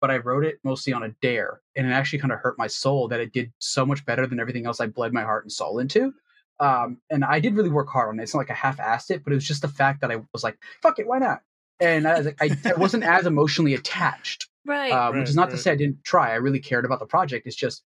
[0.00, 2.66] but I wrote it mostly on a dare, and it actually kind of hurt my
[2.68, 5.52] soul that it did so much better than everything else I bled my heart and
[5.52, 6.12] soul into.
[6.60, 8.22] Um, and I did really work hard on it.
[8.22, 10.44] It's not like I half-assed it, but it was just the fact that I was
[10.44, 11.42] like, "Fuck it, why not?"
[11.80, 14.92] And I was like, I, I wasn't as emotionally attached right.
[14.92, 16.32] uh, Right, which is not to say I didn't try.
[16.32, 17.46] I really cared about the project.
[17.46, 17.82] It's just,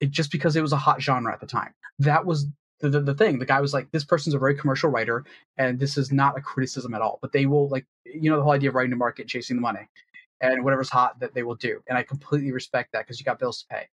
[0.00, 1.74] it just because it was a hot genre at the time.
[1.98, 2.46] That was
[2.80, 3.38] the, the, the thing.
[3.38, 5.24] The guy was like, this person's a very commercial writer,
[5.56, 7.18] and this is not a criticism at all.
[7.22, 9.62] But they will like, you know, the whole idea of writing to market, chasing the
[9.62, 9.88] money,
[10.40, 11.82] and whatever's hot that they will do.
[11.86, 13.88] And I completely respect that because you got bills to pay.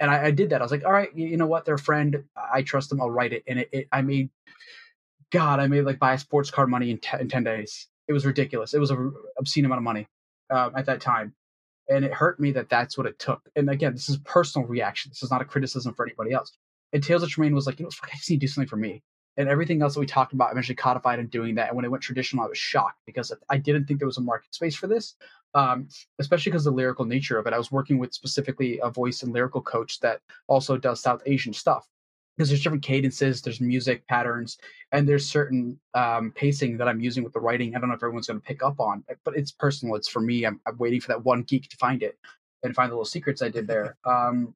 [0.00, 0.60] And I, I did that.
[0.60, 1.64] I was like, all right, you, you know what?
[1.64, 2.24] They're a friend.
[2.52, 3.00] I trust them.
[3.00, 3.44] I'll write it.
[3.46, 4.30] And it, it I made,
[5.30, 7.86] God, I made like buy a sports car money in, te- in 10 days.
[8.08, 8.74] It was ridiculous.
[8.74, 10.08] It was an obscene amount of money
[10.50, 11.32] um, at that time
[11.88, 13.42] and it hurt me that that's what it took.
[13.56, 15.10] And again, this is personal reaction.
[15.10, 16.56] This is not a criticism for anybody else.
[16.92, 18.76] And Tales of Tremaine was like, you know, I just need to do something for
[18.76, 19.02] me.
[19.36, 21.68] And everything else that we talked about eventually codified in doing that.
[21.68, 24.22] And when it went traditional, I was shocked because I didn't think there was a
[24.22, 25.16] market space for this,
[25.54, 25.88] um,
[26.20, 27.52] especially because of the lyrical nature of it.
[27.52, 31.52] I was working with specifically a voice and lyrical coach that also does South Asian
[31.52, 31.88] stuff.
[32.36, 34.58] Because there's different cadences, there's music patterns,
[34.90, 37.76] and there's certain um, pacing that I'm using with the writing.
[37.76, 39.94] I don't know if everyone's going to pick up on, but it's personal.
[39.94, 40.44] It's for me.
[40.44, 42.18] I'm, I'm waiting for that one geek to find it
[42.64, 43.96] and find the little secrets I did there.
[44.04, 44.54] Um,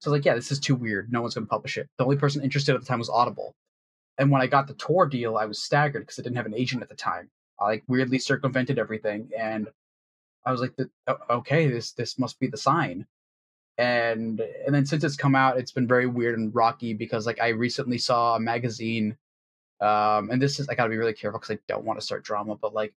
[0.00, 1.10] so like, yeah, this is too weird.
[1.10, 1.88] No one's going to publish it.
[1.96, 3.54] The only person interested at the time was Audible.
[4.18, 6.54] And when I got the Tor deal, I was staggered because I didn't have an
[6.54, 7.30] agent at the time.
[7.58, 9.68] I like weirdly circumvented everything, and
[10.46, 10.74] I was like,
[11.28, 13.06] okay, this this must be the sign.
[13.80, 17.40] And and then since it's come out, it's been very weird and rocky because like
[17.40, 19.16] I recently saw a magazine,
[19.80, 22.04] um, and this is I got to be really careful because I don't want to
[22.04, 22.92] start drama, but like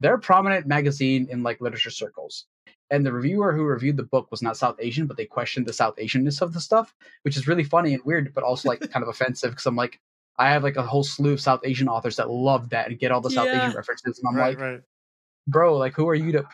[0.00, 2.46] they're a prominent magazine in like literature circles.
[2.90, 5.72] And the reviewer who reviewed the book was not South Asian, but they questioned the
[5.74, 9.02] South Asianness of the stuff, which is really funny and weird, but also like kind
[9.02, 10.00] of offensive because I'm like,
[10.38, 13.12] I have like a whole slew of South Asian authors that love that and get
[13.12, 13.66] all the South Yeah.
[13.66, 14.80] Asian references, and I'm right, like, right.
[15.46, 16.44] bro, like who are you to?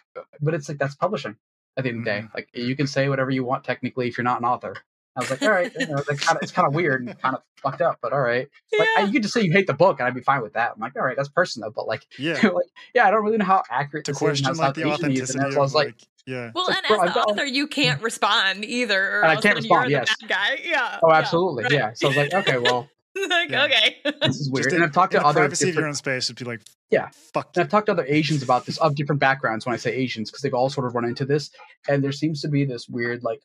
[0.40, 1.36] But it's like that's publishing
[1.78, 2.20] at the end of the day.
[2.26, 2.34] Mhm.
[2.34, 4.74] Like you can say whatever you want technically if you're not an author.
[5.16, 7.34] I was like, all right, you know, like kinda, it's kind of weird and kind
[7.34, 8.48] of fucked up, but all right.
[8.78, 9.06] Like I, Yeah.
[9.06, 10.72] you could just say you hate the book and I'd be fine with that.
[10.74, 12.34] I'm like, all right, that's personal, but like, Yeah.
[12.48, 14.82] like yeah, I don't really know how accurate To this is and question like the
[14.82, 16.50] South Asian he is, and authenticity so I was like, like, yeah.
[16.54, 19.22] Well, like, and bro, as I've the got, like- author, you can't respond either, or
[19.22, 20.14] And I can't respond, you're yes.
[20.20, 20.62] the bad guy.
[20.62, 20.98] Yeah.
[21.02, 21.72] oh, yeah, absolutely, right.
[21.72, 21.92] yeah.
[21.94, 22.88] So I was like, okay, well,
[23.30, 23.64] like Yeah.
[23.64, 23.96] okay.
[24.22, 24.64] this is weird.
[24.64, 26.60] Just and I've talked to other privacy of your different own space, it'd be like,
[26.90, 27.08] Yeah.
[27.34, 27.50] fuck.
[27.56, 30.30] And I've talked to other Asians about this of different backgrounds when I say Asians
[30.30, 31.50] because they've all sort of run into this.
[31.88, 33.40] And there seems to be this weird, like,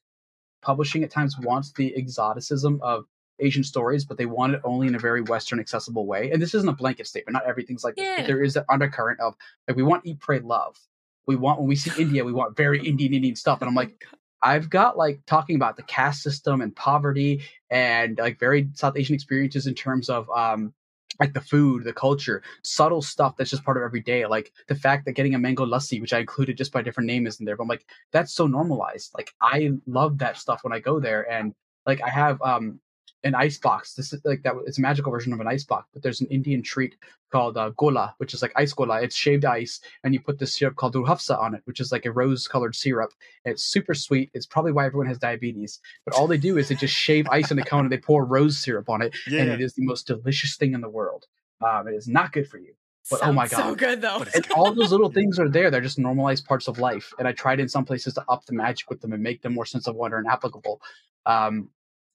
[0.61, 3.05] publishing at times wants the exoticism of
[3.39, 6.31] Asian stories, but they want it only in a very Western accessible way.
[6.31, 7.33] And this isn't a blanket statement.
[7.33, 8.17] Not everything's like this, Yeah.
[8.19, 9.35] but there is an undercurrent of
[9.67, 10.77] like we want eat, pray, love.
[11.25, 13.61] We want when we see India, we want very Indian Indian stuff.
[13.61, 14.05] And I'm like,
[14.43, 19.15] I've got like talking about the caste system and poverty and like very South Asian
[19.15, 20.73] experiences in terms of um
[21.19, 24.25] like the food, the culture, subtle stuff that's just part of every day.
[24.25, 27.27] Like the fact that getting a mango lassi, which I included just by different name,
[27.27, 27.55] isn't there.
[27.55, 29.11] But I'm like, that's so normalized.
[29.15, 31.29] Like I love that stuff when I go there.
[31.31, 31.53] And
[31.85, 32.79] like I have um
[33.25, 33.93] an ice box.
[33.93, 34.53] This is like that.
[34.67, 36.95] It's a magical version of an ice box, but there's an Indian treat
[37.31, 39.01] called uh, gola, which is like ice gola.
[39.01, 42.05] It's shaved ice, and you put this syrup called durhafsa on it, which is like
[42.05, 43.11] a rose-colored syrup.
[43.45, 44.29] And it's super sweet.
[44.33, 45.79] It's probably why everyone has diabetes.
[46.05, 48.25] But all they do is they just shave ice in a cone and they pour
[48.25, 49.41] rose syrup on it, Yeah.
[49.43, 51.25] and it is the most delicious thing in the world.
[51.65, 52.73] Um, it is not good for you.
[53.09, 53.77] But, oh my Sounds So God.
[53.79, 54.23] good though.
[54.35, 55.69] And all those little things are there.
[55.71, 57.13] They're just normalized parts of life.
[57.19, 59.53] And I tried in some places to up the magic with them and make them
[59.53, 60.81] more sense of wonder and applicable.
[61.25, 61.69] Um,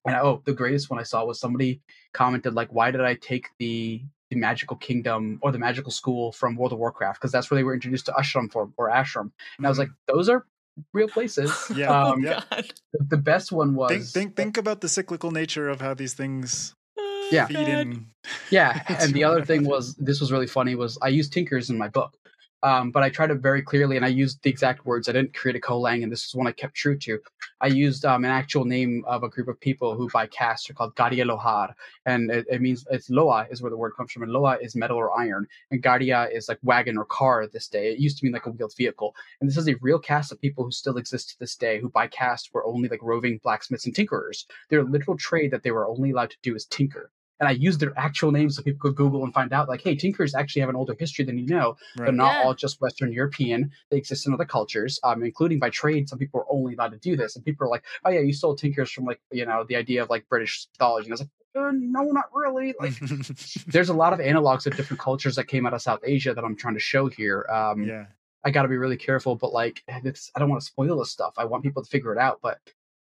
[0.06, 1.80] and oh, the greatest one I saw was somebody
[2.12, 6.54] commented like, "Why did I take the the magical kingdom or the magical school from
[6.56, 7.18] World of Warcraft?
[7.20, 9.90] Because that's where they were introduced to ashram for or ashram." And I was like,
[10.06, 10.46] "Those are
[10.92, 11.74] real places." Mm-hmm.
[11.78, 11.90] Yeah.
[12.04, 12.42] oh Um, yeah.
[12.50, 12.72] god.
[12.92, 16.14] the, the best one was think think think about the cyclical nature of how these
[16.14, 17.46] things Oh, Yeah.
[17.46, 17.68] feed God.
[17.68, 18.06] in
[18.50, 21.76] Yeah, and the other thing was this was really funny was I used tinkers in
[21.78, 22.16] my book,
[22.62, 25.08] um, but I tried it very clearly and I used the exact words.
[25.08, 27.18] I didn't create a conlang, and this is one I kept true to.
[27.60, 30.74] I used um, an actual name of a group of people who by caste are
[30.74, 31.72] called Garia Lohar,
[32.06, 34.74] and it, it means it's Loa is where the word comes from, and Loa is
[34.74, 37.92] metal or iron, and Garia is like wagon or car this day.
[37.92, 40.40] It used to mean like a wheeled vehicle, and this is a real caste of
[40.40, 43.86] people who still exist to this day, who by caste were only like roving blacksmiths
[43.86, 44.46] and tinkerers.
[44.68, 47.10] Their literal trade that they were only allowed to do is tinker
[47.40, 49.94] and I used their actual names so people could Google and find out, like, hey,
[49.94, 51.76] tinkers actually have an older history than you know.
[51.96, 52.06] Right.
[52.06, 52.42] They're not Yeah.
[52.44, 53.70] all just Western European.
[53.90, 56.08] They exist in other cultures, um, including by trade.
[56.08, 58.32] Some people are only allowed to do this, and people are like, oh yeah, you
[58.32, 61.06] stole tinkers from like you know the idea of like British mythology.
[61.06, 62.74] And I was like, uh, no, not really.
[62.80, 62.94] Like,
[63.66, 66.44] there's a lot of analogs of different cultures that came out of South Asia that
[66.44, 67.46] I'm trying to show here.
[67.50, 68.06] Um, yeah.
[68.44, 71.10] I got to be really careful, but like, it's I don't want to spoil this
[71.10, 71.34] stuff.
[71.36, 72.58] I want people to figure it out, but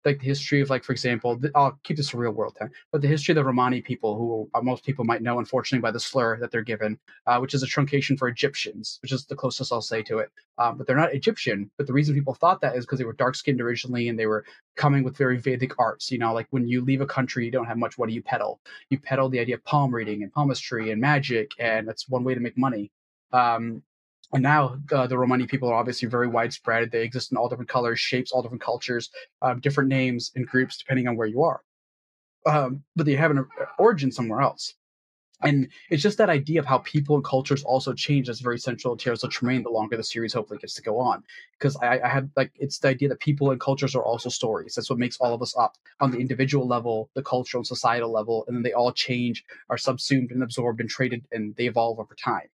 [0.07, 2.71] like the history of like for example th- i'll keep this a real world time
[2.91, 5.91] but the history of the romani people who uh, most people might know unfortunately by
[5.91, 6.97] the slur that they're given
[7.27, 10.31] uh, which is a truncation for egyptians which is the closest i'll say to it.
[10.57, 13.13] Um, but they're not egyptian but the reason people thought that is because they were
[13.13, 14.43] dark skinned originally and they were
[14.75, 17.65] coming with very vedic arts you know like when you leave a country you don't
[17.65, 18.59] have much what do you peddle?
[18.89, 22.33] You peddle the idea of palm reading and palmistry and magic and that's one way
[22.33, 22.91] to make money.
[23.33, 23.83] Um,
[24.33, 26.91] and now uh, the Romani people are obviously very widespread.
[26.91, 29.09] They exist in all different colors, shapes, all different cultures,
[29.41, 31.61] um, different names and groups depending on where you are.
[32.45, 34.73] Um, but they have an uh, origin somewhere else.
[35.43, 38.97] And it's just that idea of how people and cultures also change that's very central
[38.97, 41.23] to Heroes of Tremaine the longer the series hopefully gets to go on.
[41.51, 44.73] Because I, I had like it's the idea that people and cultures are also stories.
[44.73, 48.11] That's what makes all of us up on the individual level, the cultural and societal
[48.11, 51.99] level, and then they all change, are subsumed and absorbed and traded, and they evolve
[51.99, 52.49] over time.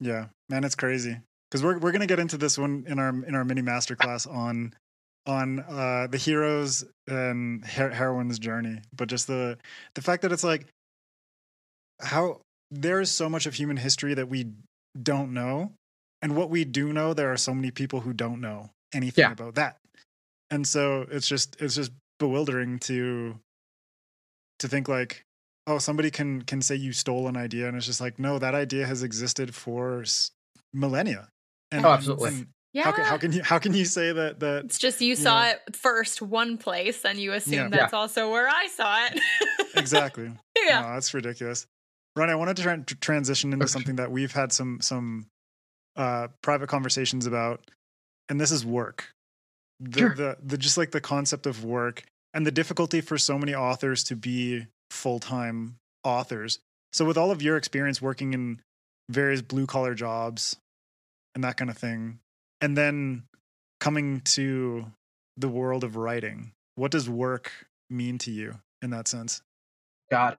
[0.00, 1.18] Yeah, man, it's crazy
[1.50, 4.74] because we're we're gonna get into this one in our in our mini masterclass on
[5.26, 9.58] on uh, the heroes and her- heroine's journey, but just the
[9.94, 10.66] the fact that it's like
[12.00, 12.40] how
[12.70, 14.46] there is so much of human history that we
[15.02, 15.72] don't know,
[16.22, 19.32] and what we do know, there are so many people who don't know anything Yeah.
[19.32, 19.76] about that,
[20.50, 23.36] and so it's just it's just bewildering to
[24.60, 25.22] to think like
[25.68, 28.54] oh somebody can can say you stole an idea and it's just like no that
[28.54, 30.32] idea has existed for s-
[30.72, 31.28] millennia
[31.70, 32.28] and, Oh, absolutely.
[32.30, 32.84] and Yeah.
[32.84, 35.16] how can how can you how can you say that that it's just you you
[35.16, 35.48] saw know.
[35.50, 37.68] it first one place and you assume Yeah.
[37.68, 39.20] that's also where I saw it.
[39.76, 40.32] exactly
[40.66, 40.80] yeah.
[40.80, 41.66] no, that's ridiculous
[42.16, 43.70] Ron, I wanted to tran- to transition into Okay.
[43.70, 45.26] something that we've had some some
[45.96, 47.60] uh, private conversations about,
[48.28, 49.12] and this is work.
[49.80, 50.14] The, Sure.
[50.14, 52.02] the the just like the concept of work
[52.34, 56.58] and the difficulty for so many authors to be full time authors.
[56.92, 58.60] So, with all of your experience working in
[59.08, 60.56] various blue collar jobs
[61.34, 62.20] and that kind of thing,
[62.60, 63.24] and then
[63.80, 64.86] coming to
[65.36, 67.52] the world of writing, what does work
[67.90, 69.42] mean to you in that sense?
[70.10, 70.38] God,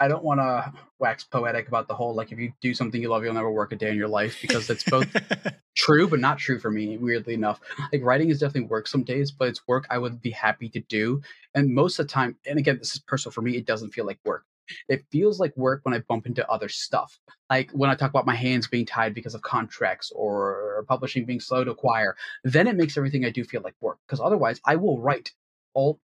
[0.00, 3.08] I don't want to wax poetic about the whole like if you do something you
[3.08, 5.08] love, you'll never work a day in your life because it's both
[5.76, 6.96] true but not true for me.
[6.96, 7.60] Weirdly enough,
[7.92, 10.80] like writing is definitely work some days, but it's work I would be happy to
[10.80, 11.22] do.
[11.54, 14.04] And most of the time, and again, this is personal for me, it doesn't feel
[14.04, 14.44] like work.
[14.88, 17.18] It feels like work when I bump into other stuff.
[17.50, 21.40] Like when I talk about my hands being tied because of contracts or publishing being
[21.40, 23.98] slow to acquire, then it makes everything I do feel like work.
[24.06, 25.32] Because otherwise, I will write
[25.74, 26.00] all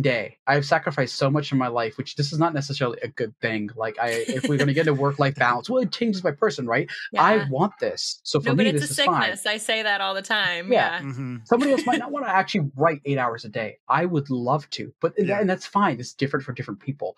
[0.00, 0.38] day.
[0.46, 3.70] I've sacrificed so much in my life, which this is not necessarily a good thing.
[3.76, 6.32] Like I, if we're going to get a work life balance, well, it changes my
[6.32, 6.88] person, right?
[7.16, 9.22] I want this, so for no, me, but it's this a is fine.
[9.22, 9.46] sickness.
[9.46, 10.72] I say that all the time.
[10.72, 11.00] Yeah.
[11.00, 11.12] Yeah.
[11.12, 13.78] hmm Somebody else might not want to actually write eight hours a day.
[13.88, 15.40] I would love to, but and Yeah.
[15.40, 16.00] and that's fine.
[16.00, 17.16] It's different for different people.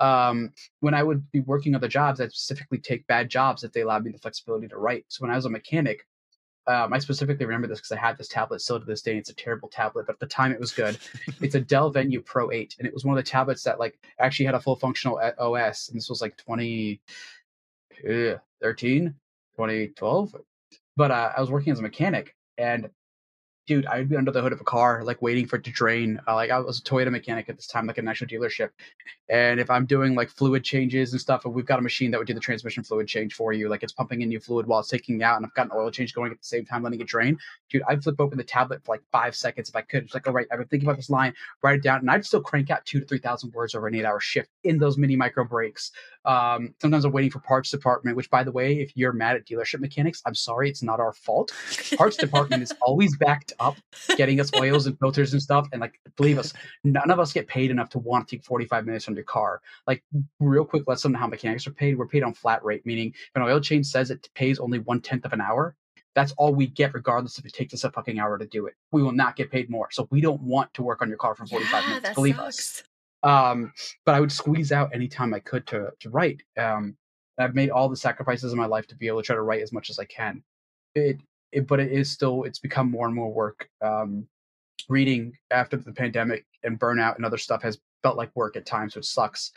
[0.00, 3.80] Um, when I would be working other jobs, I'd specifically take bad jobs if they
[3.80, 5.04] allowed me the flexibility to write.
[5.08, 6.06] So when I was a mechanic,
[6.68, 9.16] um, I specifically remember this because I had this tablet still to this day.
[9.16, 10.98] It's a terrible tablet, but at the time it was good.
[11.40, 13.98] it's a Dell Venue Pro 8, and it was one of the tablets that like
[14.18, 15.88] actually had a full functional OS.
[15.88, 19.14] And this was like 2013,
[19.56, 20.36] 2012.
[20.96, 22.90] But uh, I was working as a mechanic, and
[23.68, 25.70] dude, I would be under the hood of a car, like waiting for it to
[25.70, 26.18] drain.
[26.26, 28.70] Uh, like I was a Toyota mechanic at this time, like a national dealership.
[29.28, 32.18] And if I'm doing like fluid changes and stuff, and we've got a machine that
[32.18, 34.80] would do the transmission fluid change for you, like it's pumping in new fluid while
[34.80, 37.00] it's taking out, and I've got an oil change going at the same time, letting
[37.00, 37.38] it drain.
[37.68, 40.04] Dude, I'd flip open the tablet for like five seconds if I could.
[40.04, 42.24] It's like, all right, I've been thinking about this line, write it down, and I'd
[42.24, 45.14] still crank out two to three thousand words over an eight-hour shift in those mini
[45.14, 45.92] micro breaks.
[46.28, 49.46] Um, sometimes I'm waiting for parts department, which, by the way, if you're mad at
[49.46, 51.52] dealership mechanics, I'm sorry, it's not our fault.
[51.96, 53.76] Parts department is always backed up,
[54.16, 55.66] getting us oils and filters and stuff.
[55.72, 56.52] And like, believe us,
[56.84, 59.62] none of us get paid enough to want to take 45 minutes on your car.
[59.86, 60.04] Like,
[60.38, 61.96] real quick, let's know how mechanics are paid.
[61.96, 65.00] We're paid on flat rate, meaning if an oil change says it pays only one
[65.00, 65.76] tenth of an hour.
[66.14, 68.74] That's all we get, regardless if it takes us a fucking hour to do it.
[68.92, 69.88] We will not get paid more.
[69.92, 72.06] So we don't want to work on your car for 45 yeah, minutes.
[72.06, 72.80] that Believe sucks.
[72.80, 72.82] us.
[73.22, 73.72] Um,
[74.06, 76.42] but I would squeeze out anytime I could to to write.
[76.56, 76.96] Um,
[77.38, 79.62] I've made all the sacrifices in my life to be able to try to write
[79.62, 80.42] as much as I can.
[80.94, 81.20] It,
[81.52, 83.68] it but it is still it's become more and more work.
[83.80, 84.26] Um,
[84.88, 88.96] reading after the pandemic and burnout and other stuff has felt like work at times,
[88.96, 89.52] which sucks.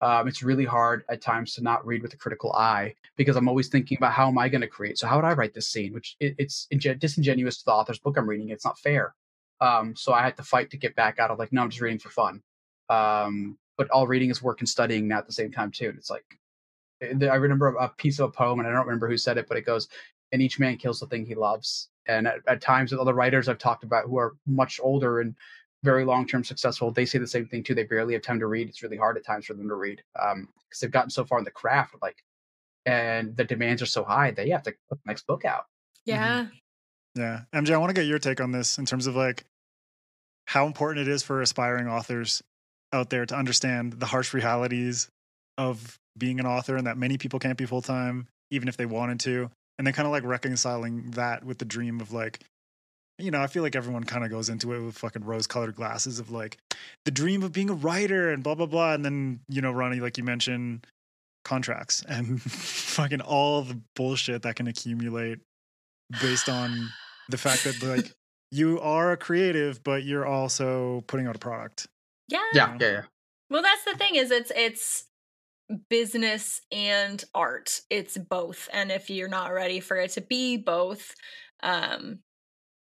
[0.00, 3.48] Um, it's really hard at times to not read with a critical eye because I'm
[3.48, 4.98] always thinking about how am I going to create.
[4.98, 5.92] So how would I write this scene?
[5.92, 6.66] Which it, it's
[6.98, 8.48] disingenuous to the author's book I'm reading.
[8.48, 9.14] It's not fair.
[9.60, 11.80] Um, so I had to fight to get back out of like, no, I'm just
[11.80, 12.42] reading for fun.
[12.92, 15.88] Um, but all reading is work and studying now at the same time too.
[15.88, 16.24] And it's like,
[17.00, 19.48] eh, I remember a piece of a poem, and I don't remember who said it,
[19.48, 19.88] but it goes,
[20.32, 23.48] "And each man kills the thing he loves." And at, at times, with other writers
[23.48, 25.34] I've talked about who are much older and
[25.84, 27.74] very long term successful, they say the same thing too.
[27.74, 28.68] They barely have time to read.
[28.68, 30.48] It's really hard at times for them to read because um,
[30.80, 32.22] they've gotten so far in the craft, like,
[32.86, 35.66] and the demands are so high that they have to put the next book out.
[36.04, 36.44] Yeah.
[36.44, 37.20] Mm-hmm.
[37.20, 37.40] Yeah.
[37.54, 39.44] MJ, I want to get your take on this in terms of like
[40.46, 42.42] how important it is for aspiring authors
[42.92, 45.08] out there to understand the harsh realities
[45.58, 48.86] of being an author and that many people can't be full time, even if they
[48.86, 49.50] wanted to.
[49.78, 52.40] And then kind of like reconciling that with the dream of like,
[53.18, 55.74] you know, I feel like everyone kind of goes into it with fucking rose colored
[55.74, 56.58] glasses of like
[57.04, 58.92] the dream of being a writer and blah, blah, blah.
[58.92, 60.86] And then, you know, Ronnie, like you mentioned,
[61.44, 65.38] contracts and fucking all the bullshit that can accumulate
[66.20, 66.90] based on
[67.28, 68.12] the fact that like
[68.50, 71.86] you are a creative, but you're also putting out a product.
[72.32, 72.40] Yeah.
[72.54, 72.76] Yeah.
[72.80, 72.90] Yeah.
[72.90, 73.02] yeah.
[73.50, 75.04] Well, that's the thing is it's it's
[75.88, 77.80] business and art.
[77.90, 78.68] It's both.
[78.72, 81.14] And if you're not ready for it to be both,
[81.62, 82.20] um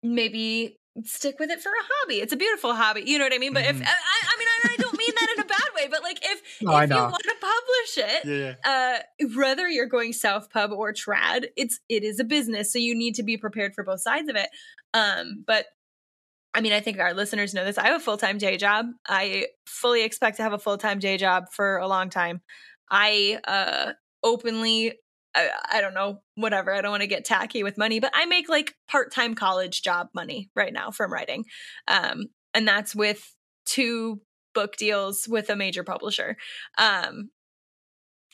[0.02, 2.16] maybe stick with it for a hobby.
[2.16, 3.04] It's a beautiful hobby.
[3.06, 3.54] You know what I mean?
[3.54, 3.82] But mm-hmm.
[3.82, 6.20] if I, I mean I, I, don't mean that in a bad way, but like
[6.24, 9.00] if no, if you want to publish it, yeah, yeah.
[9.30, 12.72] uh whether you're going self pub or trad, it's it is a business.
[12.72, 14.50] So you need to be prepared for both sides of it.
[14.94, 15.66] Um, but
[16.54, 17.78] I mean, I think our listeners know this.
[17.78, 18.86] I have a full time day job.
[19.08, 22.42] I fully expect to have a full time day job for a long time.
[22.92, 23.94] I uh,
[24.24, 24.94] openly,
[25.36, 26.74] I, I don't know, whatever.
[26.74, 29.82] I don't want to get tacky with money, but I make like part time college
[29.82, 31.46] job money right now from writing.
[31.88, 33.36] Um, and that's with
[33.66, 34.22] two
[34.54, 36.38] book deals with a major publisher.
[36.78, 37.30] Um,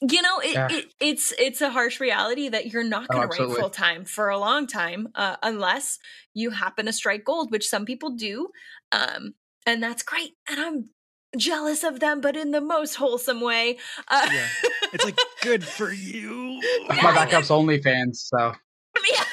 [0.01, 0.67] you know it, yeah.
[0.71, 4.05] it, it's it's a harsh reality that you're not going to oh, write full time
[4.05, 5.99] for a long time uh, unless
[6.33, 8.49] you happen to strike gold which some people do
[8.91, 9.33] um,
[9.65, 10.89] and that's great and i'm
[11.37, 13.77] jealous of them but in the most wholesome way
[14.07, 14.47] uh, yeah.
[14.93, 17.01] it's like good for you yeah.
[17.03, 18.53] my backup's OnlyFans so
[19.11, 19.23] yeah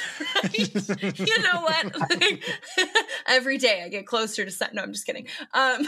[0.54, 1.94] you know what?
[2.06, 2.44] Like,
[3.26, 4.74] every day I get closer to set.
[4.74, 5.26] No, I'm just kidding.
[5.54, 5.86] Um.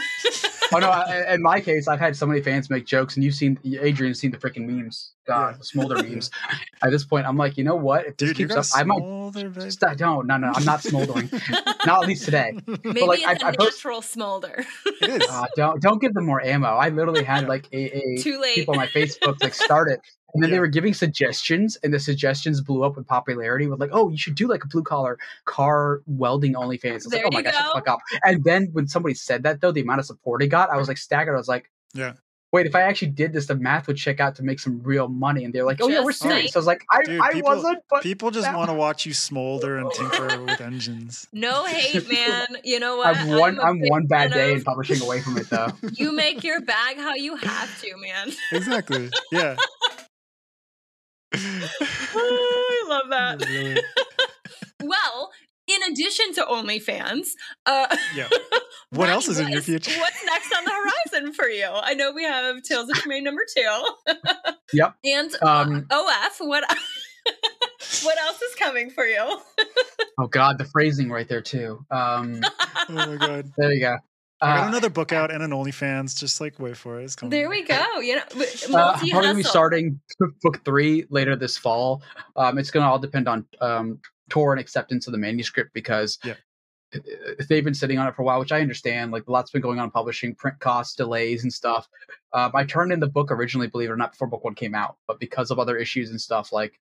[0.73, 0.89] oh no!
[0.89, 4.19] I, in my case, I've had so many fans make jokes, and you've seen Adrian's
[4.19, 5.11] seen the freaking memes.
[5.27, 5.57] God, yeah.
[5.57, 6.31] the smolder memes.
[6.83, 8.05] At this point, I'm like, you know what?
[8.07, 9.53] If this Dude, keeps up, I might.
[9.53, 10.27] Just, don't.
[10.27, 11.29] No, no, I'm not smoldering.
[11.85, 12.53] not at least today.
[12.83, 14.65] Maybe like, it's I, a I natural smolder.
[15.01, 15.29] it is.
[15.29, 16.69] Uh, don't don't give them more ammo.
[16.69, 20.01] I literally had like a, a too late people on my Facebook like start it
[20.33, 20.57] and then yeah.
[20.57, 23.67] they were giving suggestions, and the suggestions blew up with popularity.
[23.67, 26.89] With like, oh, you should do like a blue collar car welding OnlyFans.
[26.89, 27.99] I was there like, oh my gosh, fuck up.
[28.23, 30.87] And then when somebody said that though, the amount of support it got, I was
[30.87, 31.33] like staggered.
[31.33, 32.13] I was like, yeah.
[32.51, 35.07] Wait, if I actually did this, the math would check out to make some real
[35.07, 35.43] money.
[35.43, 37.49] And they're like, "Oh just yeah, we're serious." I was like, "I, Dude, I people,
[37.49, 41.27] wasn't." But people just want to watch you smolder and tinker with engines.
[41.39, 42.47] No hate, man.
[42.63, 43.15] You know what?
[43.15, 43.59] I'm one.
[43.59, 45.67] I'm, I'm one bad day in publishing away from it, though.
[45.93, 48.31] You make your bag how you have to, man.
[48.51, 49.09] Exactly.
[49.31, 49.55] Yeah.
[51.33, 53.83] I love that.
[54.83, 55.31] well,
[55.67, 57.27] in addition to OnlyFans,
[57.65, 58.27] uh, yeah.
[58.91, 59.91] What else is in your future?
[59.99, 61.67] What's next on the horizon for you?
[61.71, 64.15] I know we have Tales of Tremaine number two.
[64.73, 64.95] yep.
[65.05, 66.37] And uh, um, OF.
[66.39, 66.63] What?
[68.01, 69.39] what else is coming for you?
[70.17, 71.85] oh God, the phrasing right there too.
[71.91, 73.51] Um, oh my God.
[73.59, 73.97] There you go.
[74.41, 76.17] I got uh, another book out and an OnlyFans.
[76.17, 77.03] Just like wait for it.
[77.03, 77.31] It's coming.
[77.31, 77.99] There we go.
[77.99, 79.99] You know, uh, I'm probably gonna be starting
[80.41, 82.01] book three later this fall.
[82.35, 86.35] Um, it's gonna all depend on um, Tor and acceptance of the manuscript because yeah.
[87.49, 89.11] they've been sitting on it for a while, which I understand.
[89.11, 91.87] Like a lot's been going on publishing, print costs, delays, and stuff.
[92.33, 94.75] Um, I turned in the book originally, believe it or not, before book one came
[94.75, 96.79] out, but because of other issues and stuff, like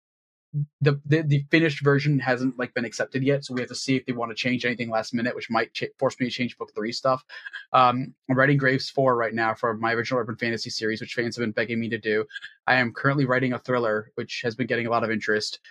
[0.81, 3.95] the, the, the finished version hasn't like been accepted yet, so we have to see
[3.95, 6.57] if they want to change anything last minute, which might ch- force me to change
[6.57, 7.23] book three stuff.
[7.71, 11.37] Um, I'm writing Graves four right now for my original urban fantasy series, which fans
[11.37, 12.25] have been begging me to do.
[12.67, 15.59] I am currently writing a thriller, which has been getting a lot of interest.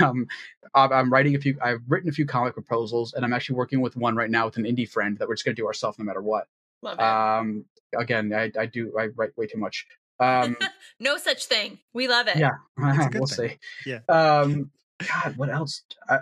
[0.00, 0.26] Um,
[0.74, 1.58] I'm writing a few.
[1.62, 4.56] I've written a few comic proposals, and I'm actually working with one right now with
[4.56, 6.46] an indie friend that we're just going to do ourselves no matter what.
[6.80, 7.02] Love it.
[7.02, 7.64] Um,
[7.98, 8.90] again, I, I do.
[8.98, 9.86] I write way too much.
[10.20, 10.56] Um,
[11.00, 11.78] no such thing.
[11.92, 12.36] We love it.
[12.36, 13.26] Yeah, we'll thing.
[13.26, 13.58] see.
[13.90, 14.00] Yeah.
[14.08, 15.82] Um, God, what else?
[16.08, 16.18] I,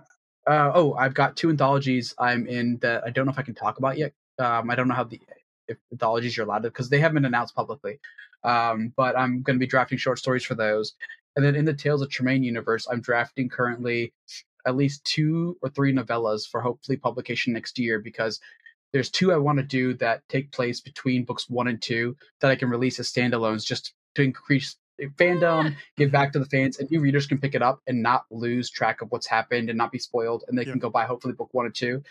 [0.46, 3.55] uh, oh, I've got two anthologies I'm in that I don't know if I can
[3.55, 4.12] talk about yet.
[4.38, 5.20] Um, I don't know how the
[5.66, 8.01] if anthologies you're allowed to because they haven't been announced publicly.
[8.44, 10.94] Um, but I'm going to be drafting short stories for those.
[11.36, 14.12] And then in the Tales of Tremaine universe, I'm drafting currently
[14.66, 18.40] at least two or three novellas for hopefully publication next year because
[18.93, 22.51] there's two I want to do that take place between books one and two that
[22.51, 24.76] I can release as standalones just to increase
[25.16, 28.24] fandom, give back to the fans, and new readers can pick it up and not
[28.30, 30.72] lose track of what's happened and not be spoiled, and they Yeah.
[30.72, 32.03] can go buy hopefully book one and two.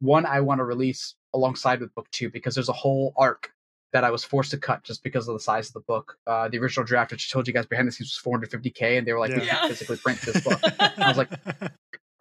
[0.00, 3.50] One I want to release alongside with book two because there's a whole arc
[3.92, 6.18] that I was forced to cut just because of the size of the book.
[6.26, 9.06] Uh, the original draft, which I told you guys behind the scenes, was 450k, and
[9.06, 9.46] they were like, "We Yeah.
[9.54, 11.30] can't physically print this book." I was like,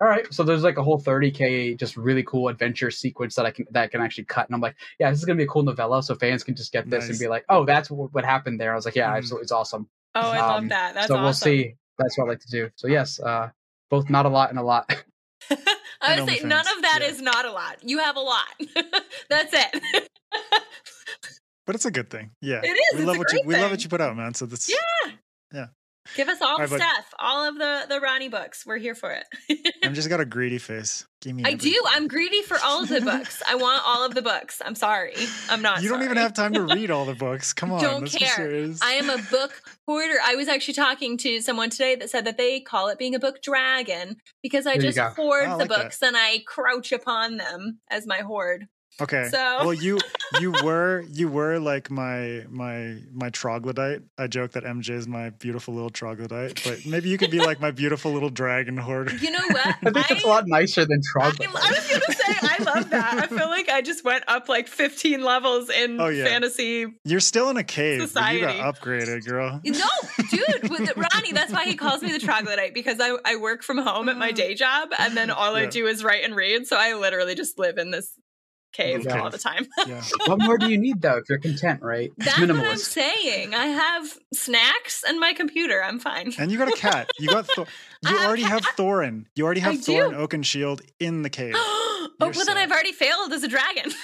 [0.02, 3.52] all right so there's like a whole 30k just really cool adventure sequence that i
[3.52, 5.48] can that I can actually cut and i'm like yeah this is gonna be a
[5.48, 8.26] cool novella so fans can just get this and be like oh that's what, what
[8.26, 9.18] happened there i was like yeah Mhm.
[9.18, 10.94] absolutely it's awesome Oh, I love Um, that.
[10.94, 11.24] That's so awesome.
[11.24, 13.50] we'll see that's what i like to do so yes uh
[13.90, 14.86] both not a lot and a lot
[16.02, 17.08] I would say none of that yeah.
[17.08, 17.78] is not a lot.
[17.82, 18.48] You have a lot.
[19.30, 20.10] That's it.
[21.66, 22.32] but it's a good thing.
[22.42, 22.60] Yeah.
[22.64, 24.16] It is, We it's love a what you great we love what you put out,
[24.18, 24.34] man.
[24.34, 25.12] So that's Yeah.
[25.54, 25.66] Yeah.
[26.16, 26.82] Give us all All the right, buddy.
[26.84, 28.66] stuff, all of the the Ronnie books.
[28.66, 29.26] We're here for it.
[29.84, 31.06] I'm just got a greedy face.
[31.22, 31.72] Give me I everything.
[31.74, 31.82] do.
[31.90, 33.42] I'm greedy for all of the books.
[33.48, 34.62] I want all of the books.
[34.64, 35.14] I'm sorry.
[35.50, 35.82] I'm not.
[35.82, 37.54] You don't even have time to read all the books.
[37.54, 37.82] Come on.
[37.82, 38.36] Don't care.
[38.36, 38.82] serious.
[38.82, 40.16] I am a book hoarder.
[40.24, 43.20] I was actually talking to someone today that said that they call it being a
[43.20, 45.78] book dragon because I There just hoard Oh, I the like that.
[45.84, 48.68] books and I crouch upon them as my hoard.
[49.02, 49.30] Okay.
[49.30, 50.00] So- well, you
[50.40, 54.02] you were you were like my my my troglodyte.
[54.18, 57.60] I joke that MJ is my beautiful little troglodyte, but maybe you could be like
[57.60, 59.16] my beautiful little dragon hoarder.
[59.16, 59.66] You know what?
[59.84, 63.24] i think it's a lot nicer than troglodyte I was gonna say I love that.
[63.24, 66.26] I feel like I just went up like 15 levels in Oh, yeah.
[66.26, 66.86] fantasy.
[67.04, 68.42] You're still in a cave, but you Society.
[68.42, 69.62] got upgraded, girl.
[69.64, 69.88] No,
[70.30, 73.78] dude, with Ronnie, that's why he calls me the troglodyte because I, I work from
[73.78, 74.36] home at my mm.
[74.36, 76.68] day job and then all I do is write and read.
[76.68, 78.14] So I literally just live in this
[78.74, 79.18] cave Okay.
[79.18, 79.68] all the time.
[79.88, 80.02] Yeah.
[80.28, 83.54] what more do you need though if you're content right it's That's what I'm saying.
[83.56, 85.82] I have snacks and my computer.
[85.84, 86.34] I'm fine.
[86.38, 87.10] And you got a cat.
[87.20, 87.68] You got Thor-
[88.04, 89.26] you I already have Thorin.
[89.36, 90.16] You already have I Thorin do.
[90.38, 91.54] Oakenshield in the cave.
[91.58, 93.92] oh, You're well, then I've already failed as a dragon.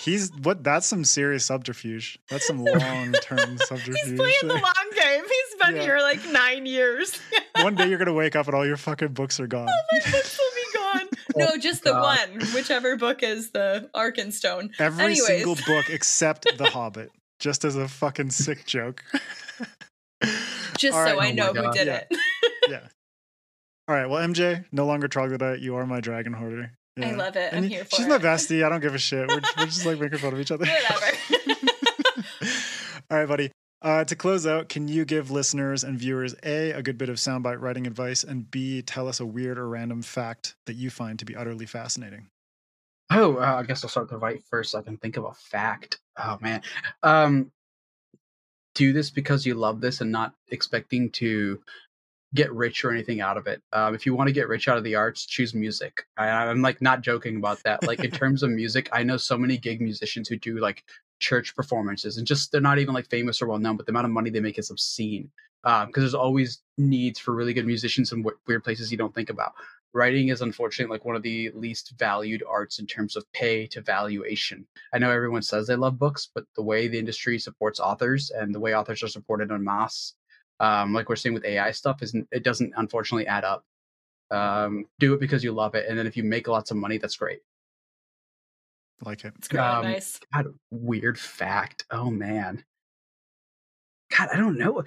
[0.00, 0.64] He's what?
[0.64, 2.18] That's some serious subterfuge.
[2.28, 3.96] That's some long term subterfuge.
[4.04, 5.22] He's playing the long game.
[5.22, 5.82] He's been Yeah.
[5.82, 7.20] here like nine years.
[7.60, 9.68] One day you're gonna wake up and all your fucking books are gone.
[9.70, 10.61] Oh, my books will be
[10.92, 11.08] gone.
[11.36, 12.28] No, oh, just the God.
[12.30, 14.70] one, whichever book is the Arkenstone.
[14.78, 15.26] Every Anyways.
[15.26, 19.02] single book except The Hobbit, just as a fucking sick joke.
[20.78, 21.28] Just All so right.
[21.28, 22.04] I Oh know who did Yeah.
[22.10, 22.16] it.
[22.68, 22.80] yeah.
[23.88, 24.06] All right.
[24.06, 25.60] Well, MJ, no longer troglodyte.
[25.60, 26.72] You are my dragon hoarder.
[27.00, 27.52] I love it.
[27.52, 28.08] And I'm here for She's it.
[28.08, 28.64] my bestie.
[28.64, 29.26] I don't give a shit.
[29.28, 30.64] We're, we're just like making fun of each other.
[30.64, 31.06] Whatever.
[33.10, 33.50] All right, buddy.
[33.82, 37.16] Uh, to close out, can you give listeners and viewers A, a good bit of
[37.16, 41.18] soundbite writing advice, and B, tell us a weird or random fact that you find
[41.18, 42.28] to be utterly fascinating?
[43.10, 45.24] Oh, uh, I guess I'll start with the right first so I can think of
[45.24, 46.00] a fact.
[46.16, 46.62] Oh man.
[47.02, 47.50] Um
[48.74, 51.60] do this because you love this and not expecting to
[52.34, 53.62] get rich or anything out of it.
[53.72, 56.06] Um, if you want to get rich out of the arts, choose music.
[56.16, 57.86] I, I'm like not joking about that.
[57.86, 60.84] Like in terms of music, I know so many gig musicians who do like
[61.22, 64.06] church performances and just they're not even like famous or well known, but the amount
[64.06, 65.30] of money they make is obscene.
[65.64, 69.14] Um, because there's always needs for really good musicians in w- weird places you don't
[69.14, 69.52] think about
[69.94, 73.80] writing is unfortunately like one of the least valued arts in terms of pay to
[73.80, 74.66] valuation.
[74.92, 78.54] I know everyone says they love books, but the way the industry supports authors and
[78.54, 80.14] the way authors are supported en masse,
[80.60, 83.64] um, like we're seeing with AI stuff, isn't it doesn't unfortunately add up.
[84.30, 86.96] Um, do it because you love it, and then if you make lots of money,
[86.96, 87.40] that's great.
[89.04, 89.32] Like it.
[89.38, 90.20] It's really Um, nice.
[90.32, 91.84] God, weird fact.
[91.90, 92.64] Oh man.
[94.16, 94.84] God, I don't know.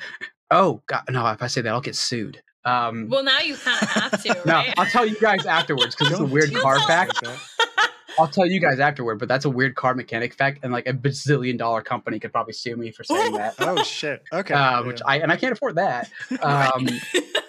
[0.51, 1.25] Oh God, no!
[1.31, 2.41] If I say that, I'll get sued.
[2.63, 4.73] Um, Well, now you kind of have to, no, right?
[4.77, 7.19] I'll tell you guys afterwards because it's a weird car fact.
[8.17, 10.93] I'll tell you guys afterward, but that's a weird car mechanic fact, and like a
[10.93, 13.55] bazillion dollar company could probably sue me for saying that.
[13.59, 14.23] Oh shit.
[14.31, 14.53] Okay.
[14.53, 14.87] Uh, yeah.
[14.87, 16.09] which I and I can't afford that.
[16.41, 17.44] Um, if-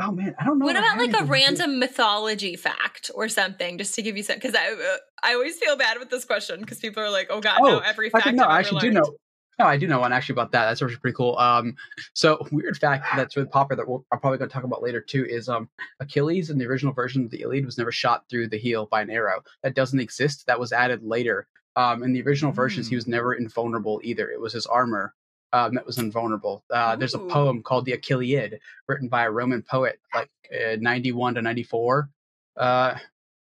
[0.00, 0.66] oh man, I don't know.
[0.66, 4.36] what about like a random mythology fact or something, just to give you some?
[4.36, 7.40] Because I uh, I always feel bad with this question because people are like, oh
[7.40, 9.16] god, no, Oh, every I fact can, no, I actually do know.
[9.58, 10.66] No, I do know one actually about that.
[10.66, 11.36] That's actually pretty cool.
[11.36, 11.74] Um,
[12.14, 15.00] so weird fact that's really popular that we'll, I'm probably going to talk about later
[15.00, 18.48] too is um Achilles in the original version of the Iliad was never shot through
[18.48, 19.40] the heel by an arrow.
[19.64, 20.46] That doesn't exist.
[20.46, 21.48] That was added later.
[21.74, 22.98] Um, in the original versions, he Hmm.
[22.98, 24.30] was never invulnerable either.
[24.30, 25.14] It was his armor
[25.52, 26.64] um, that was invulnerable.
[26.70, 31.34] Uh, there's a poem called the Achilleid, written by a Roman poet, like uh, 91
[31.34, 32.10] to 94
[32.58, 32.94] uh,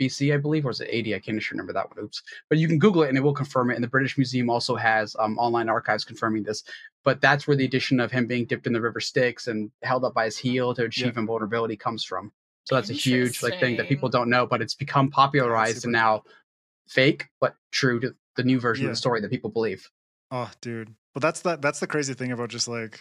[0.00, 1.14] BC, I believe, or is it 80?
[1.14, 2.04] I can't remember that one.
[2.04, 2.22] Oops.
[2.50, 3.76] But you can Google it and it will confirm it.
[3.76, 6.64] And the British Museum also has um, online archives confirming this.
[7.04, 10.04] But that's where the addition of him being dipped in the river Styx and held
[10.04, 12.32] up by his heel to achieve invulnerability comes from.
[12.64, 15.92] So that's a huge like thing that people don't know, but it's become popularized and
[15.92, 16.24] now
[16.88, 18.90] fake but true to the new version Yeah.
[18.90, 19.88] of the story that people believe.
[20.32, 20.92] Oh, dude.
[21.16, 23.00] But that's the that's the crazy thing about just like,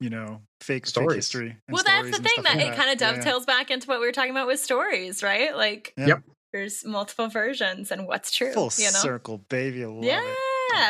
[0.00, 1.16] you know, fake fake Stories.
[1.16, 1.48] history.
[1.66, 3.12] and well, that's the thing that like it kind of Yeah, yeah.
[3.16, 5.56] dovetails back into what we were talking about with stories, right?
[5.56, 6.24] Like, Yep.
[6.52, 8.52] there's multiple versions and what's true.
[8.52, 8.90] Full you know?
[8.90, 9.86] circle, baby.
[9.86, 10.36] Love yeah, it.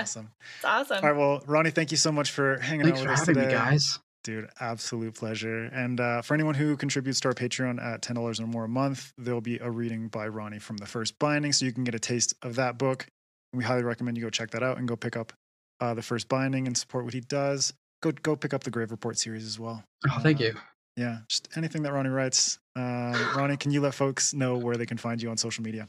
[0.00, 0.32] Awesome.
[0.56, 0.96] it's awesome.
[0.96, 3.26] All right, well, Ronnie, thank you so much for hanging Thanks out for with us
[3.28, 3.46] having today.
[3.46, 4.00] me, guys.
[4.24, 5.66] Dude, absolute pleasure.
[5.66, 9.12] And uh, for anyone who contributes to our Patreon at $10 or more a month,
[9.16, 11.52] there'll be a reading by Ronnie from the first binding.
[11.52, 13.06] So you can get a taste of that book.
[13.52, 15.32] We highly recommend you go check that out and go pick up
[15.80, 17.72] uh, the first binding and support what he does.
[18.02, 19.84] Go go pick up the Grave Report series as well.
[20.10, 20.54] Oh, thank Uh, you.
[20.96, 22.58] Yeah, just anything that Ronnie writes.
[22.76, 25.88] Um, Ronnie, can you let folks know where they can find you on social media?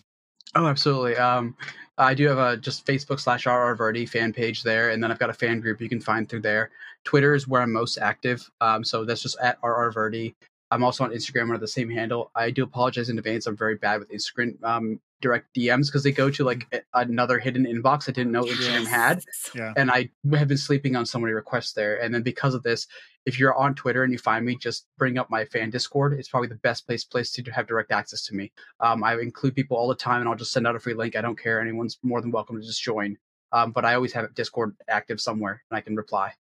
[0.53, 1.15] Oh, absolutely.
[1.15, 1.55] Um,
[1.97, 5.19] I do have a just Facebook slash RR Virdi fan page there, and then I've
[5.19, 6.71] got a fan group you can find through there.
[7.05, 10.33] Twitter is where I'm most active, um, so that's just at RR Virdi.
[10.69, 12.31] I'm also on Instagram under the same handle.
[12.35, 13.47] I do apologize in advance.
[13.47, 17.39] I'm very bad with Instagram um, direct DMs because they go to like a- another
[17.39, 19.23] hidden inbox I didn't know Instagram had.
[19.55, 19.73] Yeah.
[19.77, 22.01] and I have been sleeping on so many requests there.
[22.01, 22.87] And then because of this,
[23.25, 26.13] if you're on Twitter and you find me, just bring up my fan Discord.
[26.13, 28.51] It's probably the best place place to have direct access to me.
[28.79, 31.15] Um, I include people all the time, and I'll just send out a free link.
[31.15, 31.61] I don't care.
[31.61, 33.17] Anyone's more than welcome to just join.
[33.51, 36.33] Um, but I always have Discord active somewhere, and I can reply.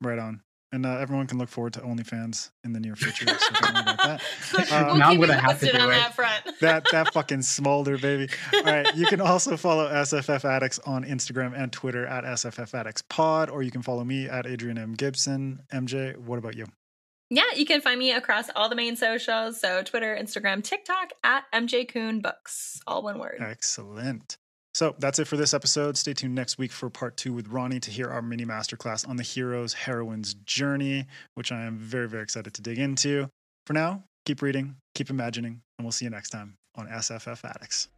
[0.00, 0.42] Right on.
[0.72, 3.26] And uh, everyone can look forward to OnlyFans in the near future.
[3.26, 4.22] So don't worry about that.
[4.70, 5.94] we'll Uh, Now I'm gonna have to posted do on it.
[5.94, 6.42] that front.
[6.60, 8.28] that that fucking smolder baby.
[8.54, 13.02] All right, you can also follow SFF Addicts on Instagram and Twitter at SFF Addicts
[13.02, 15.60] Pod, or you can follow me at Adrian M Gibson.
[15.72, 16.66] MJ, what about you?
[17.30, 19.60] Yeah, you can find me across all the main socials.
[19.60, 22.80] So Twitter, Instagram, TikTok at MJ Kuhn Books.
[22.88, 23.38] All one word.
[23.40, 24.36] Excellent.
[24.74, 25.96] So that's it for this episode.
[25.96, 29.16] Stay tuned next week for part two with Ronnie to hear our mini masterclass on
[29.16, 33.28] the hero's heroine's journey, which I am very very excited to dig into.
[33.66, 37.88] For now, keep reading, keep imagining, and we'll see you next time on SFF Addicts.